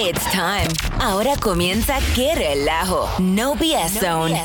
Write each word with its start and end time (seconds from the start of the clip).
It's 0.00 0.24
time. 0.30 0.68
Ahora 1.00 1.34
comienza 1.36 1.98
Qué 2.14 2.34
Relajo. 2.34 3.08
No 3.18 3.56
BS 3.56 3.98
Zone. 4.00 4.40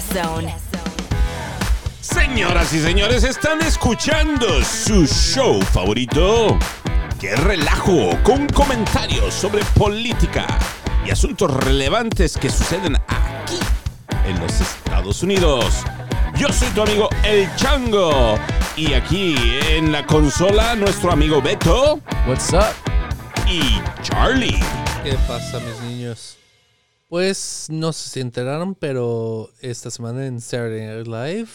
Señoras 2.02 2.74
y 2.74 2.82
señores, 2.82 3.24
están 3.24 3.62
escuchando 3.62 4.48
su 4.64 5.06
show 5.06 5.62
favorito. 5.62 6.58
¡Qué 7.20 7.36
relajo! 7.36 8.18
Con 8.24 8.48
comentarios 8.48 9.34
sobre 9.34 9.64
política 9.78 10.48
y 11.06 11.12
asuntos 11.12 11.54
relevantes 11.64 12.36
que 12.36 12.50
suceden 12.50 12.96
aquí 13.08 13.60
en 14.26 14.40
los 14.40 14.60
Estados 14.60 15.22
Unidos. 15.22 15.84
Yo 16.36 16.50
soy 16.52 16.70
tu 16.70 16.82
amigo 16.82 17.10
El 17.24 17.48
Chango 17.58 18.40
y 18.76 18.94
aquí 18.94 19.36
en 19.70 19.92
la 19.92 20.04
consola 20.06 20.76
nuestro 20.76 21.12
amigo 21.12 21.42
Beto 21.42 22.00
What's 22.28 22.52
up? 22.54 22.74
y 23.48 23.80
Charlie. 24.02 24.60
¿Qué 25.04 25.18
pasa, 25.28 25.60
mis 25.60 25.82
niños? 25.82 26.38
Pues 27.10 27.68
no 27.70 27.92
sé 27.94 28.10
si 28.10 28.20
enteraron, 28.22 28.74
pero 28.76 29.50
esta 29.60 29.92
semana 29.92 30.26
en 30.26 30.40
Saturday 30.42 30.88
Night 30.88 31.08
Live, 31.08 31.50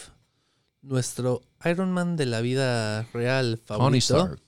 nuestro 0.82 1.42
Iron 1.64 1.90
Man 1.92 2.16
de 2.16 2.26
la 2.26 2.40
vida 2.40 3.02
real 3.12 3.58
favorito. 3.64 3.88
Tony 3.88 3.98
Stark. 3.98 4.42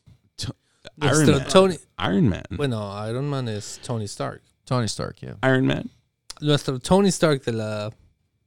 Nuestro 0.96 1.22
Iron 1.22 1.38
Man. 1.40 1.48
Tony- 1.48 1.78
Iron 1.98 2.28
Man. 2.28 2.42
Bueno, 2.56 3.08
Iron 3.08 3.28
Man 3.28 3.48
es 3.48 3.80
Tony 3.84 4.04
Stark. 4.04 4.42
Tony 4.64 4.84
Stark, 4.86 5.16
yeah. 5.20 5.38
Iron 5.42 5.66
Man. 5.66 5.90
Nuestro 6.40 6.78
Tony 6.78 7.08
Stark 7.08 7.42
de 7.44 7.52
la, 7.52 7.90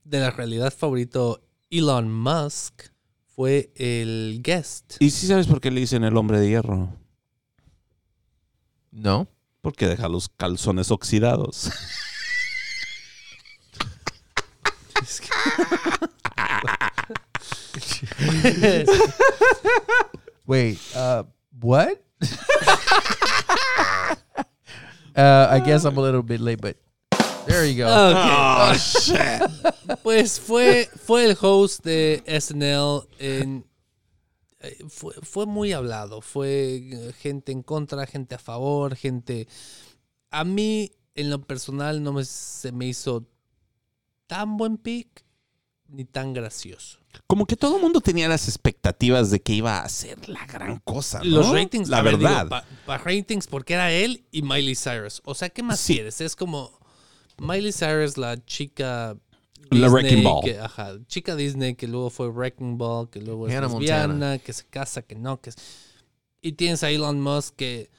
de 0.04 0.20
la 0.20 0.32
realidad 0.32 0.72
favorito, 0.74 1.42
Elon 1.70 2.12
Musk, 2.12 2.84
fue 3.36 3.72
el 3.76 4.40
guest. 4.44 4.96
¿Y 5.00 5.10
si 5.10 5.28
sabes 5.28 5.48
por 5.48 5.60
qué 5.60 5.72
le 5.72 5.80
dicen 5.82 6.04
el 6.04 6.16
hombre 6.16 6.40
de 6.40 6.48
hierro? 6.50 6.96
No. 8.92 9.28
Porque 9.64 9.88
deja 9.88 10.10
los 10.10 10.28
calzones 10.28 10.92
oxidados. 10.92 11.72
Wait, 20.46 20.78
uh, 20.94 21.24
what? 21.62 22.04
uh, 25.16 25.48
I 25.50 25.62
guess 25.66 25.86
I'm 25.86 25.98
a 25.98 26.02
little 26.02 26.24
bit 26.24 26.42
late, 26.42 26.60
but 26.60 26.76
there 27.48 27.66
you 27.66 27.78
go. 27.78 27.88
Oh, 27.88 28.74
shit. 28.78 29.42
Pues 30.04 30.40
fue, 30.40 30.90
fue 31.06 31.24
el 31.24 31.36
host 31.40 31.86
de 31.86 32.22
SNL 32.28 33.08
en... 33.18 33.64
eh, 34.64 34.84
Fue, 34.90 35.14
fue 35.22 35.46
muy 35.46 35.72
hablado, 35.74 36.22
fue 36.22 36.76
eh, 36.92 37.14
gente 37.20 37.52
en 37.52 37.62
contra, 37.64 38.06
gente 38.08 38.36
a 38.36 38.40
favor, 38.40 38.96
gente... 38.96 39.48
A 40.32 40.44
mí, 40.44 40.92
en 41.14 41.30
lo 41.30 41.44
personal, 41.46 42.02
no 42.02 42.12
me, 42.14 42.26
se 42.26 42.72
me 42.72 42.88
hizo 42.88 43.28
tan 44.26 44.58
buen 44.58 44.78
pick 44.78 45.24
ni 45.88 46.06
tan 46.06 46.34
gracioso. 46.34 46.98
Como 47.28 47.46
que 47.46 47.56
todo 47.56 47.76
el 47.76 47.82
mundo 47.84 48.02
tenía 48.02 48.28
las 48.28 48.48
expectativas 48.48 49.30
de 49.30 49.40
que 49.44 49.54
iba 49.54 49.80
a 49.84 49.90
ser 49.90 50.28
la 50.28 50.44
gran 50.48 50.80
cosa, 50.80 51.20
¿no? 51.20 51.26
Los 51.26 51.52
ratings, 51.52 51.88
La 51.90 52.02
ver, 52.02 52.18
verdad. 52.18 52.48
pa- 52.50 52.66
pa 52.88 52.98
ratings, 52.98 53.46
porque 53.46 53.76
era 53.76 53.92
él 53.92 54.26
y 54.32 54.42
Miley 54.42 54.76
Cyrus. 54.76 55.22
O 55.24 55.36
sea, 55.36 55.50
¿qué 55.50 55.62
más 55.62 55.80
Sí. 55.80 55.94
quieres? 55.94 56.20
Es 56.22 56.36
como 56.36 56.80
Miley 57.38 57.72
Cyrus, 57.72 58.18
la 58.18 58.44
chica. 58.44 59.16
La 59.72 59.90
Wrecking 59.90 60.24
Ball. 60.24 60.44
que- 60.44 60.60
ajá, 60.60 60.98
chica 61.08 61.36
Disney 61.36 61.76
que 61.76 61.88
luego 61.88 62.10
fue 62.10 62.30
Wrecking 62.30 62.78
Ball, 62.78 63.10
que 63.10 63.22
luego 63.22 63.48
es 63.48 63.54
lesbiana, 63.54 64.08
Montana. 64.08 64.38
que 64.40 64.54
se 64.54 64.66
casa, 64.66 65.02
que 65.02 65.16
no, 65.16 65.40
que 65.42 65.50
es- 65.52 65.56
Y 66.42 66.54
tienes 66.54 66.84
a 66.84 66.90
Elon 66.92 67.22
Musk 67.22 67.56
que 67.56 67.90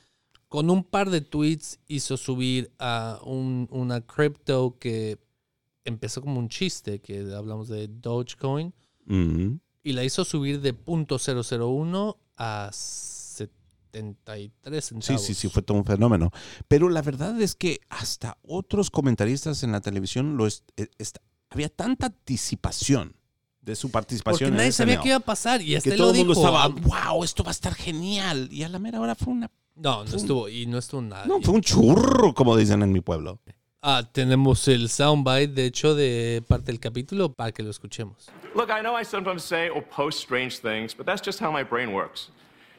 con 0.49 0.71
un 0.71 0.85
par 0.85 1.11
de 1.11 1.21
tweets 1.23 1.81
hizo 1.89 2.17
subir 2.17 2.71
a 2.79 3.19
un- 3.25 3.67
una 3.71 4.01
crypto 4.03 4.77
que 4.79 5.19
empezó 5.85 6.21
como 6.23 6.39
un 6.39 6.49
chiste, 6.49 7.01
que 7.01 7.21
hablamos 7.35 7.69
de 7.69 7.89
Dogecoin 7.89 8.73
Ujú. 9.09 9.59
y 9.83 9.93
la 9.93 10.05
hizo 10.05 10.25
subir 10.25 10.61
de 10.61 10.73
.001 10.75 12.19
a 12.37 12.71
73 12.73 14.85
Sí, 14.85 14.89
centavos. 14.95 15.23
sí, 15.23 15.35
sí, 15.35 15.49
fue 15.49 15.63
todo 15.63 15.79
un 15.79 15.85
fenómeno. 15.85 16.31
Pero 16.69 16.89
la 16.89 17.03
verdad 17.03 17.41
es 17.41 17.55
que 17.55 17.81
hasta 17.89 18.39
otros 18.43 18.91
comentaristas 18.91 19.63
en 19.63 19.73
la 19.73 19.81
televisión 19.81 20.37
lo 20.37 20.47
es- 20.47 20.65
eh, 20.77 20.89
esta- 20.99 21.21
había 21.55 21.69
tanta 21.69 22.07
anticipación 22.07 23.15
de 23.61 23.75
su 23.75 23.89
Porque 23.89 23.93
participación 23.93 24.51
en 24.51 24.57
nadie 24.57 24.73
sabía 24.73 24.95
SNL, 24.95 25.03
qué 25.03 25.09
iba 25.09 25.17
a 25.17 25.21
pasar 25.21 25.63
y 25.63 25.75
hasta 25.75 25.89
que 25.89 25.95
él 25.95 25.99
todo 25.99 26.09
lo 26.09 26.13
el 26.13 26.19
mundo 26.27 26.35
dijo. 26.35 26.47
estaba, 26.47 26.65
Ah, 26.65 27.13
wow, 27.13 27.25
esto 27.25 27.43
va 27.43 27.51
a 27.51 27.53
estar 27.53 27.75
genial. 27.75 28.49
Y 28.53 28.63
a 28.63 28.69
la 28.69 28.79
mera 28.79 29.01
hora 29.01 29.15
fue 29.15 29.33
una... 29.33 29.51
No, 29.77 30.05
no 30.05 30.17
estuvo 30.17 30.49
y 30.49 30.67
no 30.67 30.79
estuvo 30.79 31.01
nada. 31.03 31.25
No, 31.27 31.41
fue 31.41 31.55
un 31.55 31.63
churro, 31.63 32.35
como 32.35 32.57
dicen 32.57 32.83
en 32.83 32.93
mi 32.93 33.01
pueblo. 33.01 33.41
Ah, 33.83 34.03
tenemos 34.11 34.67
el 34.69 34.89
soundbite, 34.89 35.49
de 35.49 35.67
hecho, 35.67 35.95
de 35.95 36.43
parte 36.47 36.67
del 36.67 36.81
capítulo 36.81 37.33
para 37.33 37.53
que 37.53 37.63
lo 37.63 37.71
escuchemos. 37.71 38.31
Look, 38.55 38.71
I 38.71 38.81
know 38.83 38.99
I 38.99 39.05
sometimes 39.05 39.43
say 39.43 39.69
or 39.69 39.83
post 39.83 40.21
strange 40.21 40.61
things, 40.61 40.95
but 40.97 41.07
that's 41.07 41.21
just 41.25 41.41
how 41.41 41.51
my 41.53 41.65
brain 41.65 41.93
works. 41.93 42.31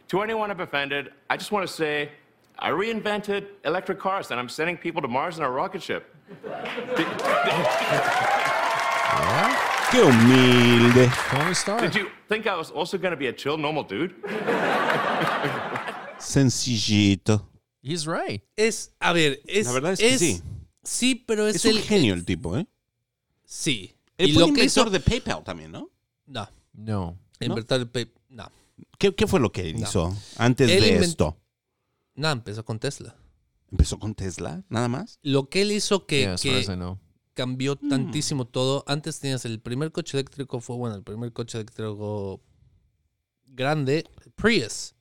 To 0.10 0.22
anyone 0.22 0.52
I've 0.52 0.62
offended, 0.64 1.12
I 1.30 1.38
just 1.38 1.52
want 1.52 1.68
to 1.68 1.72
say 1.72 2.10
I 2.58 2.72
reinvented 2.72 3.48
electric 3.66 4.00
cars 4.00 4.32
and 4.32 4.40
I'm 4.40 4.50
sending 4.50 4.78
people 4.78 5.02
to 5.02 5.08
Mars 5.08 5.38
in 5.38 5.44
a 5.44 5.50
rocket 5.50 5.82
ship. 5.84 6.06
¡Qué 9.92 10.02
humilde! 10.02 11.10
Tony 11.32 11.52
Stark. 11.54 11.82
Did 11.82 11.94
you 12.02 12.08
think 12.28 12.46
I 12.48 12.56
was 12.56 12.72
also 12.72 12.98
going 12.98 13.12
to 13.12 13.18
be 13.18 13.28
a 13.28 13.34
chill, 13.36 13.58
normal 13.58 13.84
dude? 13.88 14.14
Sencillito. 16.20 17.50
He's 17.82 18.06
right. 18.08 18.42
Es, 18.56 18.94
a 19.00 19.14
ver, 19.14 19.42
es. 19.48 19.68
La 19.68 19.74
verdad 19.74 19.94
es 19.94 20.00
que 20.00 20.18
sí. 20.18 20.42
Sí, 20.84 21.16
pero 21.16 21.48
es, 21.48 21.56
Es 21.58 21.66
el. 21.66 21.78
un 21.78 21.84
genio 21.84 22.14
el 22.14 22.26
tipo, 22.26 22.58
¿eh? 22.58 22.68
Sí. 23.46 23.96
Él 24.18 24.34
fue 24.34 24.42
lo 24.42 24.48
el 24.48 24.54
que 24.56 24.64
hizo. 24.66 24.82
inventor 24.82 24.92
de 24.92 25.00
PayPal 25.22 25.44
también, 25.44 25.72
¿no? 25.72 25.90
No, 26.26 26.50
No. 26.74 27.18
inventar 27.40 27.80
el 27.80 27.88
pay- 27.92 28.12
No. 28.30 28.50
¿Qué, 28.98 29.14
qué 29.14 29.28
fue 29.28 29.40
lo 29.40 29.52
que 29.52 29.74
No. 29.74 29.80
hizo 29.82 30.16
antes 30.38 30.70
Él 30.72 30.82
de 30.84 30.98
invent- 31.00 31.04
esto? 31.04 31.38
Nada, 32.16 32.34
empezó 32.34 32.64
con 32.66 32.80
Tesla. 32.80 33.16
¿Empezó 33.72 34.00
con 34.00 34.16
Tesla, 34.16 34.64
nada 34.70 34.88
más? 34.88 35.20
Lo 35.22 35.50
que 35.50 35.62
él 35.64 35.72
hizo 35.72 36.06
que, 36.06 36.22
Yeah, 36.22 36.34
as 36.36 36.42
far 36.44 36.52
que 36.54 36.60
as 36.60 36.70
I 36.70 36.74
know. 36.76 36.98
Cambió 37.36 37.78
Mm. 37.80 37.90
tantísimo 37.90 38.46
todo. 38.46 38.84
Antes 38.88 39.20
tenías 39.20 39.46
el 39.46 39.60
primer 39.60 39.92
coche 39.92 40.18
eléctrico, 40.18 40.60
fue 40.62 40.76
bueno, 40.78 40.96
el 40.96 41.04
primer 41.04 41.32
coche 41.32 41.60
eléctrico 41.60 42.42
grande, 43.46 44.06
Prius. 44.36 44.94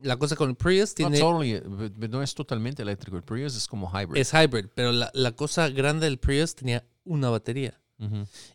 La 0.00 0.18
cosa 0.18 0.36
con 0.36 0.50
el 0.50 0.56
Prius 0.56 0.94
tiene, 0.94 1.18
totally, 1.18 1.58
but 1.60 2.10
no 2.10 2.22
es 2.22 2.34
totalmente 2.34 2.82
eléctrico. 2.82 3.16
El 3.16 3.22
Prius 3.22 3.56
es 3.56 3.66
como 3.66 3.90
hybrid. 3.90 4.20
es 4.20 4.32
hybrid, 4.34 4.66
pero 4.74 4.92
la, 4.92 5.10
la 5.14 5.32
cosa 5.32 5.70
grande 5.70 6.04
del 6.04 6.18
Prius 6.18 6.54
tenía 6.54 6.86
una 7.04 7.30
batería. 7.30 7.80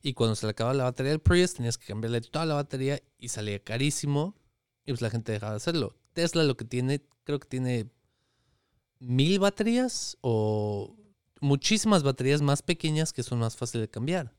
Y 0.04 0.14
cuando 0.14 0.36
se 0.36 0.46
le 0.46 0.52
acababa 0.52 0.76
la 0.76 0.84
batería 0.84 1.10
del 1.14 1.20
Prius, 1.20 1.56
tenías 1.56 1.76
que 1.80 1.88
cambiarle 1.88 2.22
toda 2.22 2.46
la 2.46 2.54
batería 2.54 3.02
y 3.18 3.30
salía 3.30 3.58
carísimo. 3.58 4.36
Y 4.86 4.92
pues 4.92 5.02
la 5.02 5.10
gente 5.10 5.32
dejaba 5.32 5.54
de 5.54 5.58
hacerlo. 5.58 5.96
Tesla 6.14 6.44
lo 6.44 6.56
que 6.56 6.66
tiene, 6.66 7.02
creo 7.24 7.40
que 7.40 7.48
tiene 7.48 7.90
mil 9.00 9.40
baterías 9.40 10.16
o 10.22 10.96
muchísimas 11.42 12.04
baterías 12.04 12.42
más 12.42 12.62
pequeñas 12.62 13.12
que 13.12 13.24
son 13.24 13.40
más 13.40 13.58
fáciles 13.58 13.88
de 13.88 13.92
cambiar. 13.92 14.34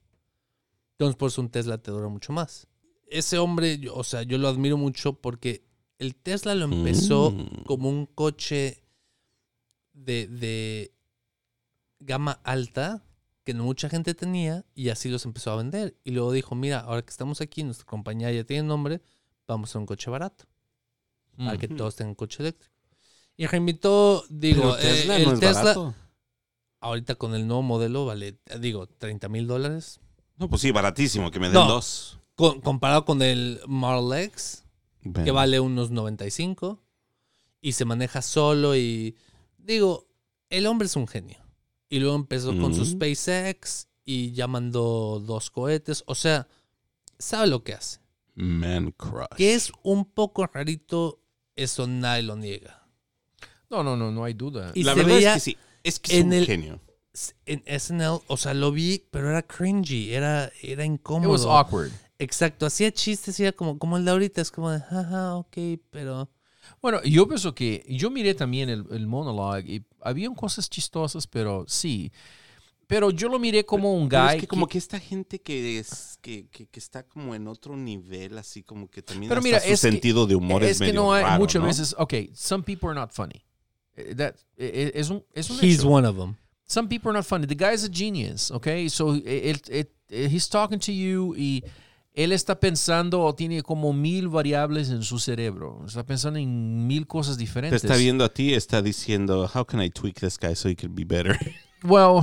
Entonces, 0.92 1.16
por 1.16 1.28
eso 1.28 1.40
un 1.42 1.50
Tesla 1.50 1.78
te 1.78 1.90
dura 1.90 2.08
mucho 2.08 2.32
más. 2.32 2.66
Ese 3.08 3.38
hombre, 3.38 3.78
yo- 3.78 3.94
o 3.94 4.04
sea, 4.04 4.22
yo 4.22 4.38
lo 4.38 4.48
admiro 4.48 4.76
mucho 4.78 5.20
porque 5.20 5.66
el 5.98 6.14
Tesla 6.14 6.54
lo 6.54 6.64
empezó 6.64 7.32
Mm. 7.32 7.64
como 7.66 7.88
un 7.90 8.06
coche 8.06 8.82
de, 9.92 10.26
de 10.28 10.94
gama 12.00 12.40
alta 12.44 13.04
que 13.44 13.54
no 13.54 13.64
mucha 13.64 13.88
gente 13.88 14.14
tenía 14.14 14.64
y 14.74 14.88
así 14.88 15.08
los 15.08 15.24
empezó 15.24 15.50
a 15.50 15.56
vender. 15.56 15.96
Y 16.04 16.12
luego 16.12 16.32
dijo, 16.32 16.54
mira, 16.54 16.80
ahora 16.80 17.02
que 17.02 17.10
estamos 17.10 17.40
aquí, 17.40 17.64
nuestra 17.64 17.86
compañía 17.86 18.30
ya 18.32 18.44
tiene 18.44 18.62
nombre, 18.66 19.02
vamos 19.46 19.74
a 19.74 19.78
un 19.78 19.86
coche 19.86 20.10
barato 20.10 20.44
para 21.36 21.58
que 21.58 21.66
Ujú. 21.66 21.76
todos 21.76 21.96
tengan 21.96 22.14
coche 22.14 22.42
eléctrico. 22.42 22.72
Y 23.36 23.46
reinvitó, 23.46 24.24
digo, 24.28 24.62
Pero 24.62 24.76
Tesla 24.76 25.16
eh, 25.16 25.22
el 25.22 25.24
no 25.28 25.32
es 25.34 25.40
Tesla, 25.40 25.62
barato. 25.62 25.94
Ahorita 26.82 27.14
con 27.14 27.34
el 27.34 27.46
nuevo 27.46 27.62
modelo 27.62 28.04
vale, 28.04 28.38
digo, 28.60 28.86
30 28.86 29.28
mil 29.30 29.46
dólares. 29.46 30.00
No, 30.36 30.48
pues 30.50 30.60
sí, 30.62 30.70
baratísimo, 30.70 31.30
que 31.30 31.38
me 31.40 31.46
den 31.46 31.54
No. 31.54 31.66
dos. 31.68 32.18
Con- 32.34 32.60
comparado 32.60 33.04
con 33.04 33.22
el 33.22 33.60
Model 33.66 34.24
X, 34.26 34.64
que 35.24 35.30
vale 35.30 35.60
unos 35.60 35.90
95 35.90 36.82
y 37.60 37.72
se 37.72 37.84
maneja 37.84 38.22
solo 38.22 38.76
y 38.76 39.16
digo, 39.58 40.08
el 40.50 40.66
hombre 40.66 40.86
es 40.86 40.96
un 40.96 41.06
genio. 41.08 41.38
Y 41.88 42.00
luego 42.00 42.16
empezó 42.16 42.56
con 42.58 42.74
su. 42.74 42.84
SpaceX 42.86 43.88
y 44.04 44.32
ya 44.32 44.46
mandó 44.48 45.20
dos 45.24 45.50
cohetes, 45.50 46.02
o 46.06 46.14
sea, 46.14 46.48
sabe 47.18 47.46
lo 47.48 47.62
que 47.62 47.74
hace. 47.74 48.00
Man 48.34 48.92
crush. 48.92 49.26
Que 49.36 49.54
es 49.54 49.70
un 49.82 50.06
poco 50.06 50.46
rarito, 50.46 51.20
eso 51.54 51.86
nadie 51.86 52.22
lo 52.22 52.34
niega. 52.36 52.82
No, 53.68 53.82
no, 53.84 53.96
no, 53.96 54.10
no 54.10 54.24
hay 54.24 54.32
duda. 54.34 54.72
Y 54.74 54.84
La 54.84 54.94
se 54.94 55.00
verdad 55.00 55.14
veía 55.16 55.28
es 55.30 55.44
que 55.44 55.50
sí. 55.52 55.56
Es 55.84 55.98
que 56.00 56.12
es 56.14 56.20
en 56.20 56.26
un 56.28 56.32
el- 56.34 56.46
genio. 56.46 56.80
en 57.46 57.62
SNL, 57.66 58.20
o 58.26 58.36
sea, 58.36 58.54
lo 58.54 58.72
vi, 58.72 59.04
pero 59.10 59.28
era 59.30 59.42
cringy, 59.42 60.14
era, 60.14 60.50
era 60.62 60.84
It 60.84 60.90
incómodo. 60.92 61.30
was 61.30 61.44
awkward. 61.44 61.90
Exacto, 62.18 62.66
hacía 62.66 62.92
chistes 62.92 63.38
y 63.40 63.42
era 63.42 63.52
como, 63.52 63.78
como 63.78 63.96
el 63.96 64.04
de 64.04 64.10
ahorita, 64.12 64.40
es 64.40 64.50
como 64.50 64.70
de, 64.70 64.80
jaja, 64.80 65.34
ok, 65.36 65.56
pero... 65.90 66.30
Bueno, 66.80 67.02
yo 67.02 67.26
pienso 67.26 67.54
que 67.54 67.84
yo 67.88 68.08
miré 68.10 68.34
también 68.34 68.68
el, 68.70 68.86
el 68.92 69.06
monologue 69.08 69.64
y 69.74 69.84
habían 70.00 70.34
cosas 70.34 70.70
chistosas, 70.70 71.26
pero 71.26 71.64
sí. 71.66 72.12
Pero 72.86 73.10
yo 73.10 73.28
lo 73.28 73.38
miré 73.40 73.64
como 73.66 73.92
un 73.94 74.08
guy. 74.08 74.34
es 74.36 74.40
que 74.42 74.46
como 74.46 74.68
que 74.68 74.78
esta 74.78 75.00
gente 75.00 75.40
que 75.40 75.78
es 75.78 76.18
que, 76.22 76.46
que, 76.48 76.66
que 76.66 76.78
está 76.78 77.02
como 77.04 77.34
en 77.34 77.48
otro 77.48 77.76
nivel, 77.76 78.38
así 78.38 78.62
como 78.62 78.88
que 78.88 79.02
también 79.02 79.28
Pero 79.28 79.40
hasta 79.40 79.48
mira, 79.48 79.58
su 79.60 79.64
es 79.66 79.70
que- 79.80 79.90
sentido 79.90 80.26
de 80.26 80.36
humor 80.36 80.62
es, 80.62 80.72
es 80.72 80.78
que 80.78 80.84
medio 80.86 81.00
no 81.02 81.12
hay 81.12 81.24
raro, 81.24 81.40
muchas 81.40 81.60
¿no? 81.60 81.66
veces. 81.68 81.94
Ok, 81.98 82.14
some 82.34 82.62
people 82.62 82.88
are 82.90 82.98
not 82.98 83.12
funny. 83.12 83.44
Eh, 83.96 84.14
That, 84.14 84.34
eh, 84.56 84.70
eh, 84.74 84.92
es 84.94 85.10
un, 85.10 85.22
es 85.34 85.50
un 85.50 85.58
He's 85.60 85.80
hecho. 85.80 85.88
one 85.88 86.06
of 86.06 86.16
them. 86.16 86.36
Some 86.66 86.88
people 86.88 87.10
are 87.10 87.18
not 87.18 87.26
funny. 87.26 87.46
The 87.46 87.54
guy 87.54 87.74
is 87.74 87.84
a 87.84 87.90
genius, 87.92 88.50
okay? 88.50 88.88
So 88.88 89.14
eh, 89.16 89.50
él, 89.50 89.60
eh, 89.68 89.84
eh, 90.08 90.28
he's 90.32 90.48
talking 90.48 90.78
to 90.80 90.92
you 90.92 91.34
y 91.36 91.62
él 92.14 92.32
está 92.32 92.58
pensando 92.58 93.20
o 93.22 93.34
tiene 93.34 93.62
como 93.62 93.92
mil 93.92 94.28
variables 94.28 94.88
en 94.90 95.02
su 95.02 95.18
cerebro. 95.18 95.82
Está 95.86 96.04
pensando 96.04 96.38
en 96.38 96.86
mil 96.86 97.06
cosas 97.06 97.36
Te 97.36 97.40
diferentes. 97.40 97.84
está 97.84 97.96
viendo 97.96 98.24
a 98.24 98.28
ti, 98.32 98.54
está 98.54 98.80
diciendo, 98.80 99.50
how 99.54 99.64
can 99.66 99.82
I 99.82 99.90
tweak 99.90 100.20
this 100.20 100.38
guy 100.38 100.54
so 100.54 100.68
he 100.68 100.76
can 100.76 100.94
be 100.94 101.04
better? 101.04 101.38
Well, 101.84 102.22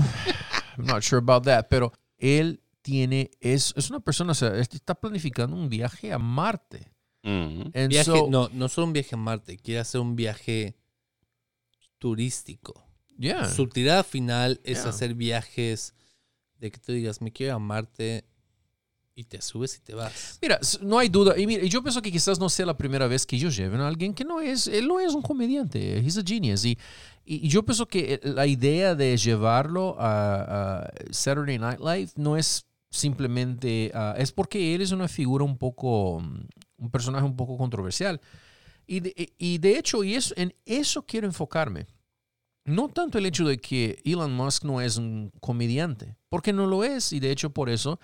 I'm 0.77 0.85
not 0.85 1.03
sure 1.03 1.19
about 1.19 1.43
that, 1.43 1.67
pero 1.69 1.91
él 2.17 2.61
tiene, 2.81 3.29
es, 3.41 3.73
es 3.75 3.89
una 3.89 3.99
persona, 3.99 4.31
o 4.31 4.35
sea, 4.35 4.55
está 4.57 4.95
planificando 4.95 5.53
un 5.55 5.67
viaje 5.67 6.13
a 6.13 6.17
Marte. 6.17 6.93
Mm. 7.23 7.71
And 7.75 7.89
Viaje, 7.89 8.05
so- 8.05 8.27
no, 8.29 8.49
no 8.53 8.69
solo 8.69 8.87
un 8.87 8.93
viaje 8.93 9.15
a 9.15 9.17
Marte, 9.17 9.57
quiere 9.57 9.81
hacer 9.81 9.99
un 9.99 10.15
viaje 10.15 10.77
turístico. 11.99 12.83
yeah. 13.17 13.47
Su 13.49 13.67
tirada 13.67 14.03
final 14.03 14.59
es 14.63 14.79
Yeah. 14.79 14.89
hacer 14.89 15.13
viajes 15.13 15.93
de 16.57 16.71
que 16.71 16.79
tú 16.79 16.91
digas, 16.93 17.21
me 17.21 17.31
quiero 17.31 17.51
ir 17.51 17.55
a 17.55 17.59
Marte 17.59 18.25
y 19.15 19.25
te 19.25 19.41
subes 19.41 19.75
y 19.77 19.81
te 19.81 19.93
vas. 19.93 20.39
Mira, 20.41 20.59
no 20.81 20.97
hay 20.97 21.09
duda. 21.09 21.37
Y 21.37 21.45
mira, 21.45 21.63
yo 21.65 21.81
pienso 21.83 22.01
que 22.01 22.11
quizás 22.11 22.39
no 22.39 22.47
sea 22.49 22.65
la 22.65 22.77
primera 22.77 23.05
vez 23.07 23.25
que 23.25 23.35
ellos 23.35 23.55
lleven 23.55 23.81
a 23.81 23.87
alguien 23.87 24.13
que 24.13 24.23
no 24.23 24.39
es, 24.39 24.67
él 24.67 24.87
no 24.87 24.99
es 24.99 25.13
un 25.13 25.21
comediante, 25.21 25.97
he's 25.99 26.17
a 26.17 26.23
genius. 26.25 26.63
Y, 26.65 26.77
y 27.25 27.47
yo 27.49 27.63
pienso 27.63 27.85
que 27.85 28.19
la 28.23 28.47
idea 28.47 28.95
de 28.95 29.17
llevarlo 29.17 29.95
a, 29.99 30.83
a 30.83 30.91
Saturday 31.11 31.59
Night 31.59 31.79
Live 31.81 32.11
no 32.15 32.37
es 32.37 32.65
simplemente, 32.89 33.91
ah, 33.93 34.15
es 34.17 34.31
porque 34.31 34.73
él 34.73 34.81
es 34.81 34.91
una 34.91 35.07
figura 35.07 35.43
un 35.43 35.57
poco, 35.57 36.21
mm, 36.21 36.39
un 36.77 36.89
personaje 36.91 37.25
un 37.25 37.35
poco 37.35 37.57
controversial. 37.57 38.19
Y 38.89 39.01
de, 39.01 39.33
y 39.37 39.59
de 39.59 39.77
hecho, 39.77 40.03
y 40.03 40.15
eso, 40.15 40.33
en 40.35 40.51
eso 40.65 41.05
quiero 41.05 41.27
enfocarme. 41.27 41.85
No 42.65 42.89
tanto 42.89 43.19
el 43.19 43.27
hecho 43.27 43.47
de 43.47 43.59
que 43.59 44.01
Elon 44.03 44.33
Musk 44.33 44.63
no 44.63 44.81
es 44.81 44.97
un 44.97 45.31
comediante, 45.39 46.15
porque 46.27 46.53
no 46.53 46.65
lo 46.65 46.83
es, 46.83 47.13
y 47.13 47.19
de 47.19 47.29
hecho 47.29 47.51
por 47.51 47.69
eso 47.69 47.99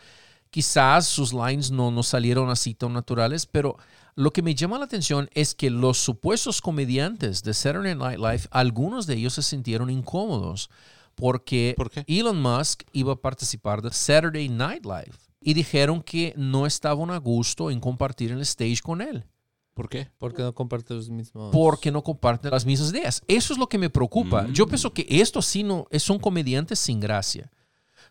quizás 0.52 1.08
sus 1.08 1.34
lines 1.34 1.72
no, 1.72 1.90
no 1.90 2.04
salieron 2.04 2.52
así 2.52 2.76
tan 2.76 2.94
naturales, 2.94 3.48
pero 3.48 3.78
lo 4.14 4.30
que 4.30 4.44
me 4.44 4.54
llama 4.54 4.78
la 4.78 4.86
atención 4.86 5.28
es 5.34 5.56
que 5.56 5.72
los 5.72 5.98
supuestos 5.98 6.62
comediantes 6.62 7.42
de 7.42 7.56
Saturday 7.56 7.96
Night 7.96 8.20
Live, 8.20 8.44
algunos 8.52 9.08
de 9.08 9.16
ellos 9.16 9.34
se 9.34 9.42
sintieron 9.42 9.90
incómodos 9.90 10.70
porque. 11.16 11.76
Elon 12.06 12.40
Musk 12.40 12.84
iba 12.94 13.14
a 13.14 13.22
participar 13.22 13.82
de 13.82 13.92
Saturday 13.92 14.50
Night 14.50 14.86
Live 14.86 15.18
y 15.42 15.56
dijeron 15.56 16.04
que 16.04 16.36
no 16.38 16.68
estaban 16.68 17.10
a 17.10 17.18
gusto 17.18 17.72
en 17.72 17.80
compartir 17.80 18.32
el 18.32 18.42
stage 18.42 18.82
con 18.84 19.02
él 19.02 19.26
¿Por 19.75 19.89
qué? 19.89 20.07
Porque 20.18 20.42
no 20.42 20.56
comparte 20.56 20.94
los 20.94 21.10
mismos. 21.10 21.51
porque 21.51 21.92
no 21.92 22.01
comparten 22.01 22.50
las 22.50 22.66
mismas 22.66 22.92
ideas. 22.92 23.22
Eso 23.27 23.54
es 23.54 23.60
lo 23.60 23.68
que 23.68 23.77
me 23.77 23.89
preocupa. 23.92 24.48
Yo 24.51 24.66
pienso 24.66 24.92
que 24.94 25.06
esto 25.07 25.42
sí 25.42 25.62
no 25.63 25.86
son 26.00 26.18
comediantes 26.18 26.80
sin 26.80 27.00
gracia. 27.00 27.51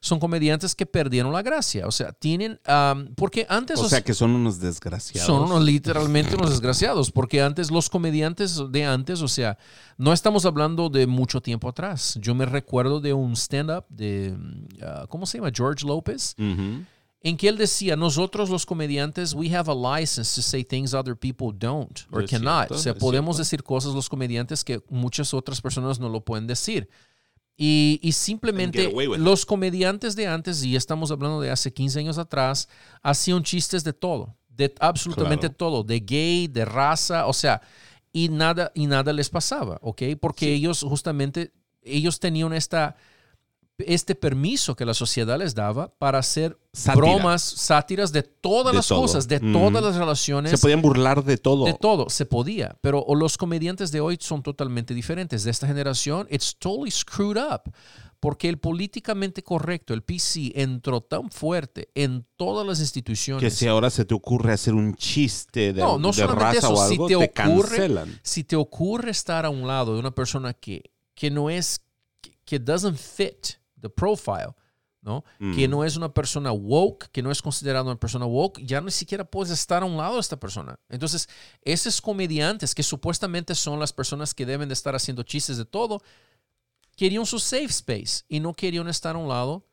Son 0.00 0.20
comediantes 0.20 0.74
que 0.74 0.84
perdieron 0.84 1.32
la 1.32 1.40
gracia. 1.40 1.86
O 1.86 1.90
sea, 1.90 2.12
tienen. 2.12 2.60
am, 2.66 3.14
porque 3.14 3.46
antes. 3.48 3.80
O 3.80 3.88
sea 3.88 4.02
que 4.02 4.12
son 4.12 4.32
unos 4.32 4.60
desgraciados. 4.60 5.26
Son 5.26 5.44
unos 5.44 5.64
literalmente 5.64 6.34
unos 6.36 6.50
desgraciados, 6.50 7.10
porque 7.10 7.40
antes 7.40 7.70
los 7.70 7.88
comediantes 7.88 8.60
de 8.70 8.84
antes, 8.84 9.22
o 9.22 9.28
sea, 9.28 9.56
no 9.96 10.12
estamos 10.12 10.44
hablando 10.44 10.90
de 10.90 11.06
mucho 11.06 11.40
tiempo 11.40 11.70
atrás. 11.70 12.18
Yo 12.20 12.34
me 12.34 12.44
recuerdo 12.44 13.00
de 13.00 13.14
un 13.14 13.32
stand-up 13.32 13.86
de, 13.88 14.36
mm, 14.36 14.66
ah, 14.82 15.06
¿cómo 15.08 15.24
se 15.24 15.38
llama? 15.38 15.50
George 15.54 15.86
Lopez, 15.86 16.34
Ujú. 16.38 16.84
En 17.24 17.38
que 17.38 17.48
él 17.48 17.56
decía, 17.56 17.96
nosotros 17.96 18.50
los 18.50 18.66
comediantes, 18.66 19.32
we 19.32 19.48
have 19.56 19.70
a 19.72 19.74
license 19.74 20.34
to 20.34 20.42
say 20.42 20.62
things 20.62 20.92
other 20.92 21.16
people 21.16 21.48
don't 21.52 22.00
or 22.12 22.26
cannot. 22.26 22.68
cierto, 22.68 22.74
o 22.74 22.78
sea, 22.78 22.94
podemos 22.94 23.36
cierto. 23.36 23.46
decir 23.46 23.62
cosas 23.62 23.94
los 23.94 24.10
comediantes 24.10 24.62
que 24.62 24.82
muchas 24.90 25.32
otras 25.32 25.62
personas 25.62 25.98
no 25.98 26.10
lo 26.10 26.20
pueden 26.22 26.46
decir. 26.46 26.86
Y, 27.56 27.98
y 28.02 28.12
simplemente 28.12 28.92
los 29.16 29.46
comediantes 29.46 30.16
de 30.16 30.26
antes, 30.26 30.62
y 30.64 30.76
estamos 30.76 31.10
hablando 31.10 31.40
de 31.40 31.50
hace 31.50 31.72
15 31.72 32.00
años 32.00 32.18
atrás, 32.18 32.68
hacían 33.02 33.42
chistes 33.42 33.84
de 33.84 33.94
todo, 33.94 34.36
de 34.48 34.74
absolutamente 34.80 35.46
Claro. 35.46 35.56
todo, 35.56 35.82
de 35.82 36.00
gay, 36.00 36.46
de 36.46 36.66
raza, 36.66 37.26
o 37.26 37.32
sea, 37.32 37.62
y 38.12 38.28
nada, 38.28 38.70
y 38.74 38.86
nada 38.86 39.14
les 39.14 39.30
pasaba, 39.30 39.78
¿ok? 39.80 40.02
Porque 40.20 40.52
ellos 40.52 40.84
justamente, 40.86 41.52
ellos 41.82 42.20
tenían 42.20 42.52
esta, 42.52 42.96
este 43.78 44.14
permiso 44.14 44.76
que 44.76 44.84
la 44.84 44.94
sociedad 44.94 45.36
les 45.38 45.54
daba 45.54 45.88
para 45.98 46.18
hacer 46.18 46.56
Sátira. 46.72 46.94
bromas, 46.94 47.42
sátiras 47.42 48.12
de 48.12 48.22
todas 48.22 48.72
De 48.72 48.76
las 48.76 48.86
todo. 48.88 49.00
cosas, 49.00 49.26
de 49.26 49.40
Mm. 49.40 49.52
todas 49.52 49.82
las 49.82 49.96
relaciones. 49.96 50.52
Se 50.52 50.58
podían 50.58 50.80
burlar 50.80 51.24
de 51.24 51.36
todo. 51.38 51.64
De 51.64 51.74
todo, 51.74 52.08
se 52.08 52.24
podía. 52.24 52.76
Pero 52.82 53.04
los 53.16 53.36
comediantes 53.36 53.90
de 53.90 54.00
hoy 54.00 54.16
son 54.20 54.42
totalmente 54.42 54.94
diferentes. 54.94 55.42
De 55.44 55.50
esta 55.50 55.66
generación, 55.66 56.26
it's 56.30 56.54
totally 56.56 56.90
screwed 56.90 57.36
up. 57.36 57.62
Porque 58.20 58.48
el 58.48 58.58
políticamente 58.58 59.42
correcto, 59.42 59.92
el 59.92 60.02
PC, 60.02 60.52
entró 60.54 61.02
tan 61.02 61.30
fuerte 61.30 61.88
en 61.94 62.24
todas 62.36 62.66
las 62.66 62.80
instituciones. 62.80 63.42
que 63.42 63.50
si 63.50 63.66
ahora 63.66 63.90
se 63.90 64.04
te 64.06 64.14
ocurre 64.14 64.52
hacer 64.54 64.72
un 64.72 64.94
chiste 64.94 65.74
de, 65.74 65.82
no, 65.82 65.98
no 65.98 66.10
de 66.10 66.26
raza 66.28 66.58
eso, 66.58 66.72
o 66.72 66.80
algo, 66.80 67.08
si 67.08 67.14
te, 67.14 67.28
te, 67.28 67.42
ocurre, 67.42 67.68
cancelan. 67.76 68.20
si 68.22 68.44
te 68.44 68.56
ocurre 68.56 69.10
estar 69.10 69.44
a 69.44 69.50
un 69.50 69.66
lado 69.66 69.92
de 69.92 70.00
una 70.00 70.14
persona 70.14 70.54
que, 70.54 70.90
que 71.14 71.30
no 71.30 71.50
es, 71.50 71.80
que, 72.22 72.38
que 72.46 72.58
doesn't 72.58 72.96
fit 72.96 73.58
the 73.84 73.90
profile, 73.90 74.54
¿no? 75.02 75.22
Que 75.38 75.68
Mm. 75.68 75.70
no 75.70 75.84
es 75.84 75.96
una 75.96 76.12
persona 76.12 76.50
woke, 76.50 77.08
que 77.12 77.22
no 77.22 77.30
es 77.30 77.42
considerada 77.42 77.84
una 77.84 78.00
persona 78.00 78.24
woke, 78.24 78.60
ya 78.64 78.80
ni 78.80 78.90
siquiera 78.90 79.24
puedes 79.24 79.52
estar 79.52 79.82
a 79.82 79.86
un 79.86 79.96
lado 79.96 80.14
de 80.14 80.20
esta 80.20 80.40
persona. 80.40 80.78
Entonces, 80.88 81.28
esos 81.62 82.00
comediantes 82.00 82.74
que 82.74 82.82
supuestamente 82.82 83.54
son 83.54 83.78
las 83.78 83.92
personas 83.92 84.32
que 84.34 84.46
deben 84.46 84.68
de 84.68 84.72
estar 84.74 84.94
haciendo 84.94 85.22
chistes 85.22 85.58
de 85.58 85.64
todo, 85.66 86.00
querían 86.96 87.26
su 87.26 87.38
safe 87.38 87.64
space 87.66 88.24
y 88.28 88.40
no 88.40 88.54
querían 88.54 88.88
estar 88.88 89.14
a 89.14 89.18
un 89.18 89.28
lado 89.28 89.66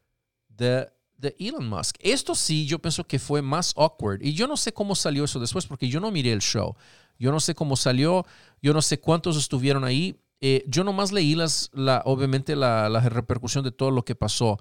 de, 0.49 0.91
de 1.17 1.35
Elon 1.39 1.67
Musk. 1.69 1.95
Esto 1.99 2.35
sí, 2.35 2.65
yo 2.65 2.79
pienso 2.79 3.03
que 3.05 3.19
fue 3.19 3.41
más 3.41 3.73
awkward. 3.77 4.21
Y 4.21 4.33
yo 4.33 4.47
no 4.47 4.57
sé 4.57 4.73
cómo 4.73 4.95
salió 4.95 5.23
eso 5.23 5.39
después 5.39 5.65
porque 5.65 5.87
yo 5.87 5.99
no 5.99 6.11
miré 6.11 6.33
el 6.33 6.41
show. 6.41 6.75
Yo 7.17 7.31
no 7.31 7.39
sé 7.39 7.53
cómo 7.53 7.75
salió, 7.75 8.25
yo 8.61 8.73
no 8.73 8.81
sé 8.81 8.99
cuántos 8.99 9.37
estuvieron 9.37 9.83
ahí. 9.83 10.19
Eh, 10.41 10.63
yo 10.67 10.83
nomás 10.83 11.11
leí 11.11 11.35
las, 11.35 11.69
la, 11.73 12.01
obviamente 12.05 12.55
la, 12.55 12.89
la 12.89 12.99
repercusión 13.01 13.63
de 13.63 13.71
todo 13.71 13.91
lo 13.91 14.03
que 14.03 14.15
pasó. 14.15 14.57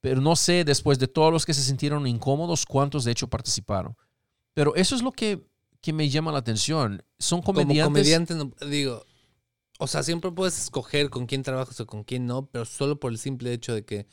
Pero 0.00 0.20
no 0.20 0.34
sé, 0.36 0.64
después 0.64 0.98
de 0.98 1.06
todos 1.08 1.32
los 1.32 1.46
que 1.46 1.54
se 1.54 1.62
sintieron 1.62 2.06
incómodos, 2.08 2.66
cuántos 2.66 3.04
de 3.04 3.12
hecho 3.12 3.28
participaron. 3.28 3.96
Pero 4.52 4.74
eso 4.74 4.96
es 4.96 5.02
lo 5.02 5.12
que, 5.12 5.46
que 5.80 5.92
me 5.92 6.08
llama 6.10 6.32
la 6.32 6.38
atención. 6.38 7.04
Son 7.18 7.40
comediantes. 7.40 7.84
Como 7.84 7.94
comediante, 7.94 8.34
no- 8.34 8.68
digo, 8.68 9.06
o 9.78 9.86
sea, 9.86 10.02
siempre 10.02 10.32
puedes 10.32 10.58
escoger 10.58 11.08
con 11.08 11.26
quién 11.26 11.42
trabajas 11.44 11.78
o 11.80 11.86
con 11.86 12.02
quién 12.04 12.26
no, 12.26 12.46
pero 12.46 12.64
solo 12.64 12.98
por 12.98 13.12
el 13.12 13.18
simple 13.18 13.52
hecho 13.52 13.74
de 13.74 13.84
que. 13.84 14.06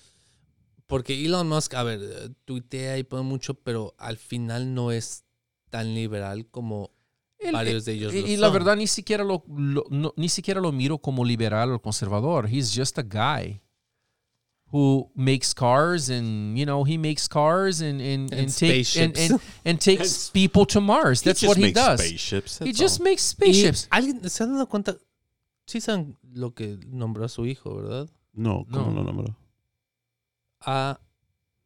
Porque 0.87 1.23
Elon 1.25 1.47
Musk, 1.47 1.73
a 1.75 1.83
ver, 1.83 1.99
eh, 2.01 2.29
tuitea 2.45 2.97
y 2.97 3.03
pone 3.03 3.23
mucho, 3.23 3.55
pero 3.55 3.93
al 3.97 4.17
final 4.17 4.73
no 4.73 4.91
es 4.91 5.23
tan 5.69 5.93
liberal 5.93 6.47
como 6.49 6.91
Él- 7.39 7.53
varios 7.53 7.85
de 7.85 7.93
ellos 7.93 8.13
y, 8.13 8.21
lo 8.21 8.27
y 8.27 8.37
la 8.37 8.49
verdad 8.49 8.75
ni 8.75 8.85
siquiera 8.87 9.23
lo, 9.23 9.43
lo- 9.47 9.85
no- 9.89 10.13
ni 10.17 10.27
siquiera 10.29 10.59
lo 10.59 10.71
miro 10.71 10.97
como 10.99 11.23
liberal 11.23 11.71
o 11.71 11.81
conservador. 11.81 12.47
He's 12.49 12.73
just 12.75 12.97
a 12.99 13.03
guy 13.03 13.61
who 14.71 15.09
makes 15.15 15.53
cars 15.53 16.09
and 16.09 16.55
you 16.57 16.65
know 16.65 16.83
he 16.85 16.97
makes 16.97 17.27
cars 17.27 17.81
and 17.81 17.99
and, 18.01 18.31
And 18.31 18.41
and, 18.41 18.55
take, 18.55 18.83
and, 19.01 19.15
spaceships. 19.15 19.31
and, 19.31 19.41
and 19.65 19.79
takes 19.79 20.29
people 20.33 20.65
to 20.67 20.79
Mars. 20.81 21.21
That's 21.23 21.41
He 21.41 21.47
what 21.47 21.57
he 21.57 21.63
makes 21.63 21.75
does. 21.79 21.99
spaceships, 22.01 22.59
He 22.59 22.71
just 22.73 22.99
makes 23.01 23.23
Y 23.23 23.35
spaceships. 23.35 23.87
¿Alguien 23.89 24.29
se 24.29 24.43
han 24.43 24.53
dado 24.53 24.67
cuenta? 24.67 24.95
Sí 25.65 25.79
saben 25.81 26.17
lo 26.33 26.53
que 26.53 26.77
nombró 26.87 27.25
a 27.25 27.29
su 27.29 27.45
hijo, 27.45 27.75
¿verdad? 27.75 28.09
No, 28.33 28.65
¿cómo 28.71 28.87
No. 28.91 28.93
lo 28.95 29.03
nombró? 29.03 29.37
A. 30.61 30.99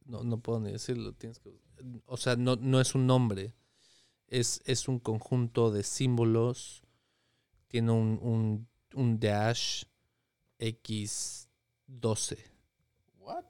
No, 0.06 0.24
no 0.24 0.38
puedo 0.40 0.60
ni 0.60 0.72
decirlo. 0.72 1.14
Tienes 1.14 1.40
que, 1.40 1.58
o 2.06 2.18
sea, 2.18 2.36
no, 2.36 2.58
no 2.58 2.80
es 2.82 2.94
un 2.96 3.08
nombre. 3.08 3.54
Es, 4.34 4.62
es 4.66 4.88
un 4.88 5.00
conjunto 5.00 5.72
de 5.72 5.84
símbolos. 5.84 6.82
Tiene 7.68 7.92
un, 7.92 8.20
un, 8.22 8.68
un 8.96 9.20
dash 9.20 9.84
X12. 10.60 12.38
What? 13.20 13.44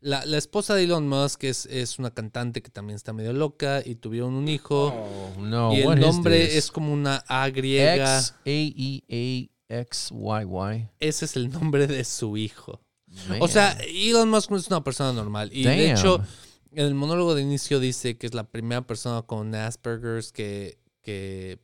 La, 0.00 0.24
la 0.24 0.38
esposa 0.38 0.74
de 0.74 0.84
Elon 0.84 1.06
Musk 1.06 1.44
es, 1.44 1.66
es 1.66 1.98
una 1.98 2.10
cantante 2.10 2.62
que 2.62 2.70
también 2.70 2.96
está 2.96 3.12
medio 3.12 3.34
loca 3.34 3.82
y 3.84 3.96
tuvieron 3.96 4.32
un 4.32 4.48
hijo. 4.48 4.94
Oh 4.94 5.40
no! 5.40 5.74
y 5.74 5.82
el 5.82 6.00
nombre 6.00 6.56
es 6.56 6.70
como 6.70 6.92
una 6.92 7.16
A 7.28 7.50
griega. 7.50 8.18
X 8.18 8.32
A 8.32 8.40
E 8.46 9.50
A 9.68 9.80
X 9.80 10.10
Y 10.10 10.44
Y. 10.44 10.88
Ese 11.00 11.24
es 11.26 11.36
el 11.36 11.50
nombre 11.50 11.86
de 11.86 12.02
su 12.04 12.38
hijo. 12.38 12.80
Man. 13.28 13.38
O 13.42 13.48
sea, 13.48 13.76
Elon 13.86 14.30
Musk 14.30 14.50
no 14.50 14.56
es 14.56 14.68
una 14.68 14.82
persona 14.82 15.12
normal. 15.12 15.50
Y 15.52 15.64
de 15.64 15.90
hecho, 15.92 16.24
en 16.72 16.86
el 16.86 16.94
monólogo 16.94 17.34
de 17.34 17.42
inicio 17.42 17.80
dice 17.80 18.16
que 18.16 18.26
es 18.26 18.34
la 18.34 18.44
primera 18.44 18.86
persona 18.86 19.22
con 19.22 19.54
Asperger's 19.54 20.32
que, 20.32 20.78
que 21.02 21.58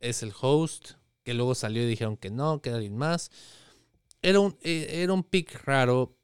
es 0.00 0.22
el 0.22 0.32
host, 0.40 0.92
que 1.24 1.34
luego 1.34 1.54
salió 1.54 1.82
y 1.82 1.86
dijeron 1.86 2.16
que 2.16 2.30
no, 2.30 2.60
que 2.60 2.70
era 2.70 2.76
alguien 2.76 2.96
más. 2.96 3.30
Era 4.20 4.40
un, 4.40 4.56
eh, 4.62 5.02
era 5.02 5.12
un 5.12 5.24
pick 5.24 5.64
raro 5.64 6.16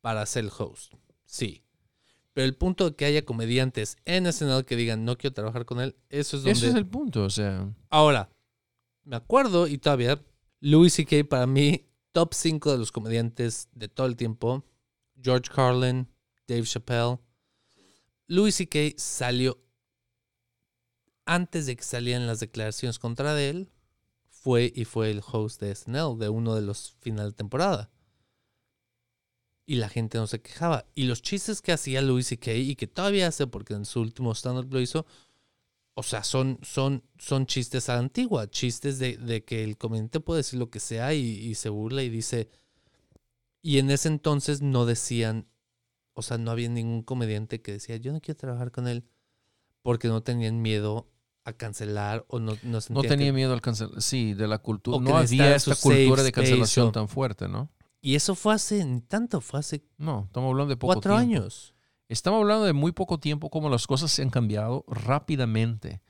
para 0.00 0.24
ser 0.26 0.44
el 0.44 0.50
host. 0.56 0.94
Sí. 1.24 1.62
Pero 2.34 2.46
el 2.46 2.56
punto 2.56 2.90
de 2.90 2.96
que 2.96 3.04
haya 3.04 3.24
comediantes 3.24 3.96
en 4.04 4.30
SNL 4.30 4.64
que 4.64 4.76
digan 4.76 5.04
no 5.04 5.16
quiero 5.16 5.34
trabajar 5.34 5.64
con 5.66 5.80
él, 5.80 5.96
eso 6.08 6.36
es 6.36 6.42
donde. 6.42 6.58
Ese 6.58 6.68
es 6.68 6.74
el 6.74 6.86
punto, 6.86 7.24
o 7.24 7.30
sea. 7.30 7.70
Ahora, 7.90 8.30
me 9.04 9.16
acuerdo 9.16 9.66
y 9.66 9.78
todavía, 9.78 10.22
Louis 10.60 10.92
C.K. 10.94 11.24
para 11.28 11.46
mí, 11.46 11.86
top 12.12 12.32
5 12.32 12.72
de 12.72 12.78
los 12.78 12.92
comediantes 12.92 13.68
de 13.72 13.88
todo 13.88 14.06
el 14.06 14.16
tiempo. 14.16 14.64
George 15.20 15.50
Carlin, 15.54 16.08
Dave 16.48 16.64
Chappelle. 16.64 17.18
Louis 18.32 18.54
C.K. 18.54 18.94
salió 18.96 19.62
antes 21.26 21.66
de 21.66 21.76
que 21.76 21.82
salieran 21.82 22.26
las 22.26 22.40
declaraciones 22.40 22.98
contra 22.98 23.38
él. 23.38 23.70
Fue 24.30 24.72
y 24.74 24.86
fue 24.86 25.10
el 25.10 25.20
host 25.20 25.60
de 25.60 25.74
SNL, 25.74 26.18
de 26.18 26.30
uno 26.30 26.54
de 26.54 26.62
los 26.62 26.96
finales 27.00 27.34
de 27.34 27.36
temporada. 27.36 27.90
Y 29.66 29.74
la 29.74 29.90
gente 29.90 30.16
no 30.16 30.26
se 30.26 30.40
quejaba. 30.40 30.86
Y 30.94 31.04
los 31.04 31.20
chistes 31.20 31.60
que 31.60 31.72
hacía 31.72 32.00
Louis 32.00 32.26
C.K. 32.26 32.54
y 32.54 32.74
que 32.74 32.86
todavía 32.86 33.28
hace, 33.28 33.46
porque 33.46 33.74
en 33.74 33.84
su 33.84 34.00
último 34.00 34.34
stand-up 34.34 34.72
lo 34.72 34.80
hizo, 34.80 35.04
o 35.92 36.02
sea, 36.02 36.24
son, 36.24 36.58
son, 36.62 37.04
son 37.18 37.44
chistes 37.44 37.90
a 37.90 37.96
la 37.96 37.98
antigua, 37.98 38.48
chistes 38.48 38.98
de, 38.98 39.18
de 39.18 39.44
que 39.44 39.62
el 39.62 39.76
comediante 39.76 40.20
puede 40.20 40.38
decir 40.38 40.58
lo 40.58 40.70
que 40.70 40.80
sea 40.80 41.12
y, 41.12 41.20
y 41.20 41.54
se 41.54 41.68
burla 41.68 42.02
y 42.02 42.08
dice... 42.08 42.48
Y 43.60 43.78
en 43.78 43.90
ese 43.90 44.08
entonces 44.08 44.62
no 44.62 44.86
decían, 44.86 45.46
o 46.14 46.22
sea, 46.22 46.38
no 46.38 46.50
había 46.50 46.68
ningún 46.68 47.02
comediante 47.02 47.60
que 47.62 47.72
decía, 47.72 47.96
yo 47.96 48.12
no 48.12 48.20
quiero 48.20 48.38
trabajar 48.38 48.70
con 48.70 48.86
él, 48.88 49.04
porque 49.82 50.08
no 50.08 50.22
tenían 50.22 50.60
miedo 50.62 51.08
a 51.44 51.52
cancelar 51.54 52.24
o 52.28 52.38
no, 52.38 52.52
no 52.62 52.78
No 52.90 53.02
tenía 53.02 53.26
que- 53.28 53.32
miedo 53.32 53.52
al 53.52 53.60
cancel 53.60 53.90
Sí, 53.98 54.32
de 54.34 54.46
la 54.46 54.58
cultura. 54.58 54.98
No 55.00 55.16
había 55.16 55.56
esta 55.56 55.74
cultura 55.74 56.22
de 56.22 56.30
cancelación 56.32 56.88
o- 56.88 56.92
tan 56.92 57.08
fuerte, 57.08 57.48
¿no? 57.48 57.68
Y 58.00 58.14
eso 58.14 58.34
fue 58.34 58.54
hace, 58.54 58.84
ni 58.84 59.00
tanto, 59.00 59.40
fue 59.40 59.60
hace 59.60 59.84
No, 59.98 60.24
estamos 60.26 60.50
hablando 60.50 60.70
de 60.70 60.76
poco 60.76 60.92
cuatro 60.94 61.16
tiempo. 61.16 61.36
años. 61.42 61.74
Estamos 62.08 62.40
hablando 62.42 62.64
de 62.64 62.72
muy 62.72 62.92
poco 62.92 63.18
tiempo, 63.18 63.48
como 63.50 63.70
las 63.70 63.86
cosas 63.86 64.10
se 64.12 64.22
han 64.22 64.30
cambiado 64.30 64.84
rápidamente. 64.88 66.02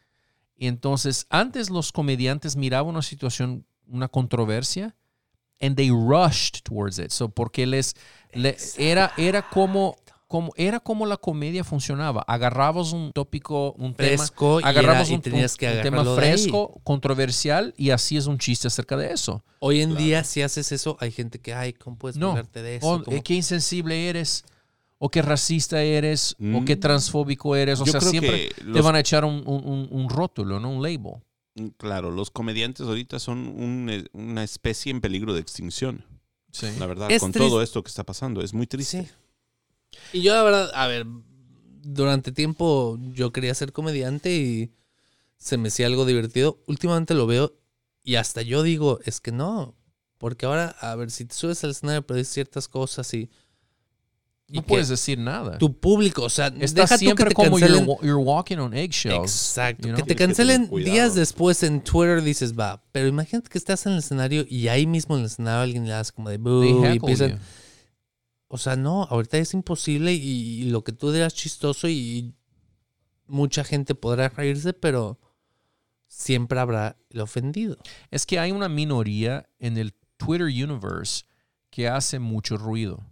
Y 0.57 0.67
entonces, 0.67 1.27
antes 1.31 1.71
los 1.71 1.93
comediantes 1.93 2.57
miraban 2.57 2.89
una 2.91 3.03
situación, 3.03 3.67
una 3.87 4.09
controversia, 4.09 4.97
and 5.63 5.77
they 5.77 5.91
rushed 5.91 6.63
towards 6.65 6.99
it. 6.99 7.11
So, 7.11 7.29
porque 7.31 7.67
les, 7.67 7.95
le- 8.35 8.57
era, 8.77 9.13
era 9.17 9.49
como, 9.49 9.97
como, 10.29 10.53
era 10.57 10.81
como 10.81 11.07
la 11.07 11.17
comedia 11.17 11.63
funcionaba. 11.65 12.23
Agarrabas 12.27 12.93
un 12.93 13.13
tópico, 13.13 13.73
un 13.79 13.95
Fresco, 13.95 14.59
y 14.61 14.63
tema, 14.63 14.71
agarrabas 14.71 15.07
era- 15.09 15.13
y 15.13 15.15
un, 15.17 15.23
tenías 15.23 15.53
un- 15.53 15.59
que 15.59 15.73
un 15.77 15.83
tema 15.83 16.05
fresco, 16.17 16.81
controversial, 16.85 17.73
y 17.77 17.91
así 17.91 18.17
es 18.17 18.27
un 18.27 18.39
chiste 18.39 18.67
acerca 18.69 18.97
de 18.97 19.13
eso. 19.13 19.45
Hoy 19.61 19.81
en 19.83 19.95
día, 19.97 20.25
si 20.25 20.43
haces 20.43 20.73
eso, 20.73 20.97
hay 21.01 21.13
gente 21.13 21.39
que, 21.39 21.55
ay, 21.55 21.73
¿cómo 21.73 21.97
puedes 21.97 22.17
No. 22.17 22.35
de 22.35 22.77
eso? 22.77 22.87
O, 22.89 23.03
¿Cómo- 23.05 23.17
eh, 23.17 23.23
qué 23.23 23.35
insensible 23.35 24.09
eres, 24.09 24.45
o 24.99 25.09
qué 25.11 25.21
racista 25.23 25.83
eres, 25.83 26.35
o 26.39 26.61
Mm. 26.61 26.65
qué 26.65 26.77
transfóbico 26.77 27.55
eres. 27.57 27.81
O 27.81 27.85
Yo 27.85 27.93
sea, 27.93 28.01
creo 28.01 28.11
siempre 28.11 28.49
que 28.49 28.55
te 28.55 28.65
los- 28.65 28.85
van 28.85 28.95
a 28.97 29.01
echar 29.01 29.25
un, 29.25 29.43
un- 29.47 29.65
un- 29.67 29.89
un 29.91 30.09
rótulo, 30.09 30.59
¿no? 30.61 30.71
Un 30.71 30.83
label. 30.83 31.15
Mm, 31.55 31.69
Claro, 31.77 32.11
los 32.11 32.31
comediantes 32.31 32.87
ahorita 32.87 33.19
son 33.19 33.39
un, 33.49 33.89
eh, 33.91 34.05
una 34.13 34.45
especie 34.45 34.91
en 34.91 35.01
peligro 35.01 35.35
de 35.35 35.41
extinción. 35.41 36.05
Sí. 36.51 36.67
La 36.79 36.87
verdad, 36.87 37.11
Es 37.11 37.21
con 37.21 37.33
todo 37.33 37.63
esto 37.63 37.83
que 37.83 37.89
está 37.89 38.05
pasando. 38.05 38.43
Es 38.43 38.53
muy 38.53 38.67
triste. 38.67 39.05
Sí. 39.05 39.99
Y 40.19 40.23
yo, 40.23 40.35
la 40.35 40.43
verdad, 40.43 40.71
a 40.75 40.87
ver, 40.87 41.07
durante 41.83 42.33
tiempo 42.33 42.99
yo 43.13 43.33
quería 43.33 43.55
ser 43.55 43.73
comediante 43.73 44.35
y 44.37 44.73
se 45.39 45.57
me 45.57 45.69
hacía 45.69 45.87
algo 45.87 46.05
divertido. 46.07 46.59
Últimamente 46.67 47.15
lo 47.15 47.27
veo 47.27 47.55
y 48.05 48.17
hasta 48.17 48.43
yo 48.43 48.63
digo, 48.63 49.01
es 49.05 49.21
que 49.21 49.33
no. 49.33 49.75
Porque 50.19 50.47
ahora, 50.47 50.77
a 50.81 50.95
ver, 50.95 51.11
si 51.11 51.25
te 51.25 51.35
subes 51.35 51.65
al 51.65 51.71
escenario, 51.71 52.07
pero 52.07 52.19
dices 52.19 52.33
ciertas 52.35 52.69
cosas 52.69 53.13
y. 53.15 53.29
y 54.53 54.57
No 54.57 54.63
puedes 54.67 54.89
decir 54.89 55.19
nada. 55.19 55.57
Tu 55.57 55.73
público, 55.73 56.23
o 56.25 56.29
sea, 56.29 56.49
Estás 56.49 56.75
deja 56.75 56.87
tú 56.87 56.93
que 56.93 56.99
siempre 56.99 57.29
te 57.31 57.35
como 57.35 57.59
cancelen. 57.59 57.87
you're 58.03 58.17
walking 58.17 58.59
on 58.59 58.75
eggshells. 58.75 59.33
Exacto. 59.33 59.89
you 59.89 59.95
know? 59.95 59.97
Que 59.97 60.03
te 60.03 60.15
que 60.15 60.27
cancelen 60.27 60.69
días 60.71 61.15
después 61.15 61.63
en 61.63 61.83
Twitter, 61.83 62.23
dices, 62.23 62.53
va. 62.57 62.85
Pero 62.93 63.09
imagínate 63.09 63.49
que 63.49 63.57
estás 63.57 63.87
en 63.87 63.93
el 63.93 64.01
escenario 64.01 64.45
y 64.47 64.69
ahí 64.69 64.87
mismo 64.87 65.15
en 65.17 65.23
el 65.23 65.27
escenario 65.27 65.63
alguien 65.63 65.87
le 65.87 65.95
hace 65.95 66.13
como 66.13 66.29
de 66.29 66.37
boo 66.37 66.63
y 66.65 66.87
empiezan. 66.87 67.31
you. 67.31 67.39
O 68.49 68.59
sea, 68.59 68.77
no, 68.77 69.05
ahorita 69.05 69.39
es 69.39 69.55
imposible 69.55 70.13
y, 70.13 70.19
y 70.61 70.65
lo 70.65 70.85
que 70.85 70.93
tú 70.93 71.11
digas 71.11 71.33
chistoso 71.35 71.89
y 71.89 72.35
mucha 73.27 73.65
gente 73.65 73.95
podrá 73.95 74.29
reírse, 74.29 74.75
pero 74.75 75.19
siempre 76.07 76.61
habrá 76.61 76.99
el 77.09 77.21
ofendido. 77.21 77.79
Es 78.11 78.27
que 78.27 78.39
hay 78.39 78.53
una 78.53 78.69
minoría 78.69 79.49
en 79.59 79.79
el 79.79 79.95
Twitter 80.19 80.49
universe 80.49 81.25
que 81.71 81.89
hace 81.89 82.19
mucho 82.19 82.59
ruido. 82.59 83.03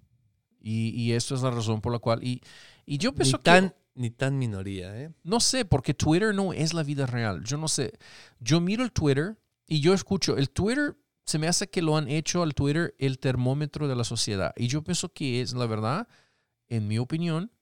Y, 0.60 0.90
y 0.90 1.12
esto 1.12 1.34
es 1.34 1.42
la 1.42 1.50
razón 1.50 1.80
por 1.80 1.92
la 1.92 1.98
cual. 1.98 2.22
Y, 2.22 2.42
y 2.86 2.98
yo 2.98 3.10
Ni 3.10 3.16
pienso 3.16 3.40
que. 3.42 3.72
ni 3.94 4.10
tan 4.10 4.38
minoría, 4.38 4.96
¿eh? 5.00 5.10
No 5.22 5.40
sé, 5.40 5.64
porque 5.64 5.94
Twitter 5.94 6.34
no 6.34 6.52
es 6.52 6.74
la 6.74 6.82
vida 6.82 7.06
real. 7.06 7.42
Yo 7.44 7.56
no 7.56 7.68
sé. 7.68 7.98
Yo 8.38 8.60
miro 8.60 8.82
el 8.82 8.92
Twitter 8.92 9.38
y 9.66 9.80
yo 9.80 9.94
escucho. 9.94 10.36
El 10.36 10.50
Twitter 10.50 10.96
se 11.24 11.38
me 11.38 11.46
hace 11.46 11.68
que 11.70 11.82
lo 11.82 11.96
han 11.96 12.08
hecho 12.08 12.42
al 12.42 12.54
Twitter 12.54 12.94
el 12.98 13.18
termómetro 13.18 13.86
de 13.86 13.94
la 13.94 14.04
sociedad. 14.04 14.52
Y 14.56 14.66
yo 14.66 14.82
pienso 14.82 15.12
que 15.12 15.40
es, 15.40 15.52
la 15.52 15.66
verdad, 15.66 16.08
en 16.68 16.88
mi 16.88 16.98
opinión, 16.98 17.52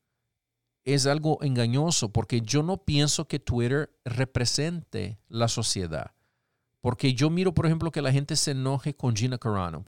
es 0.85 1.07
algo 1.07 1.43
engañoso 1.43 2.11
porque 2.11 2.41
yo 2.41 2.63
no 2.63 2.79
pienso 2.85 3.29
que 3.29 3.39
Twitter 3.39 3.95
represente 4.07 5.21
la 5.29 5.49
sociedad. 5.49 6.13
Porque 6.81 7.13
yo 7.13 7.29
miro, 7.29 7.53
por 7.53 7.67
ejemplo, 7.67 7.91
que 7.91 8.01
la 8.01 8.13
gente 8.13 8.37
se 8.37 8.53
enoje 8.53 8.95
con 8.95 9.15
Gina 9.15 9.37
Carano. 9.37 9.85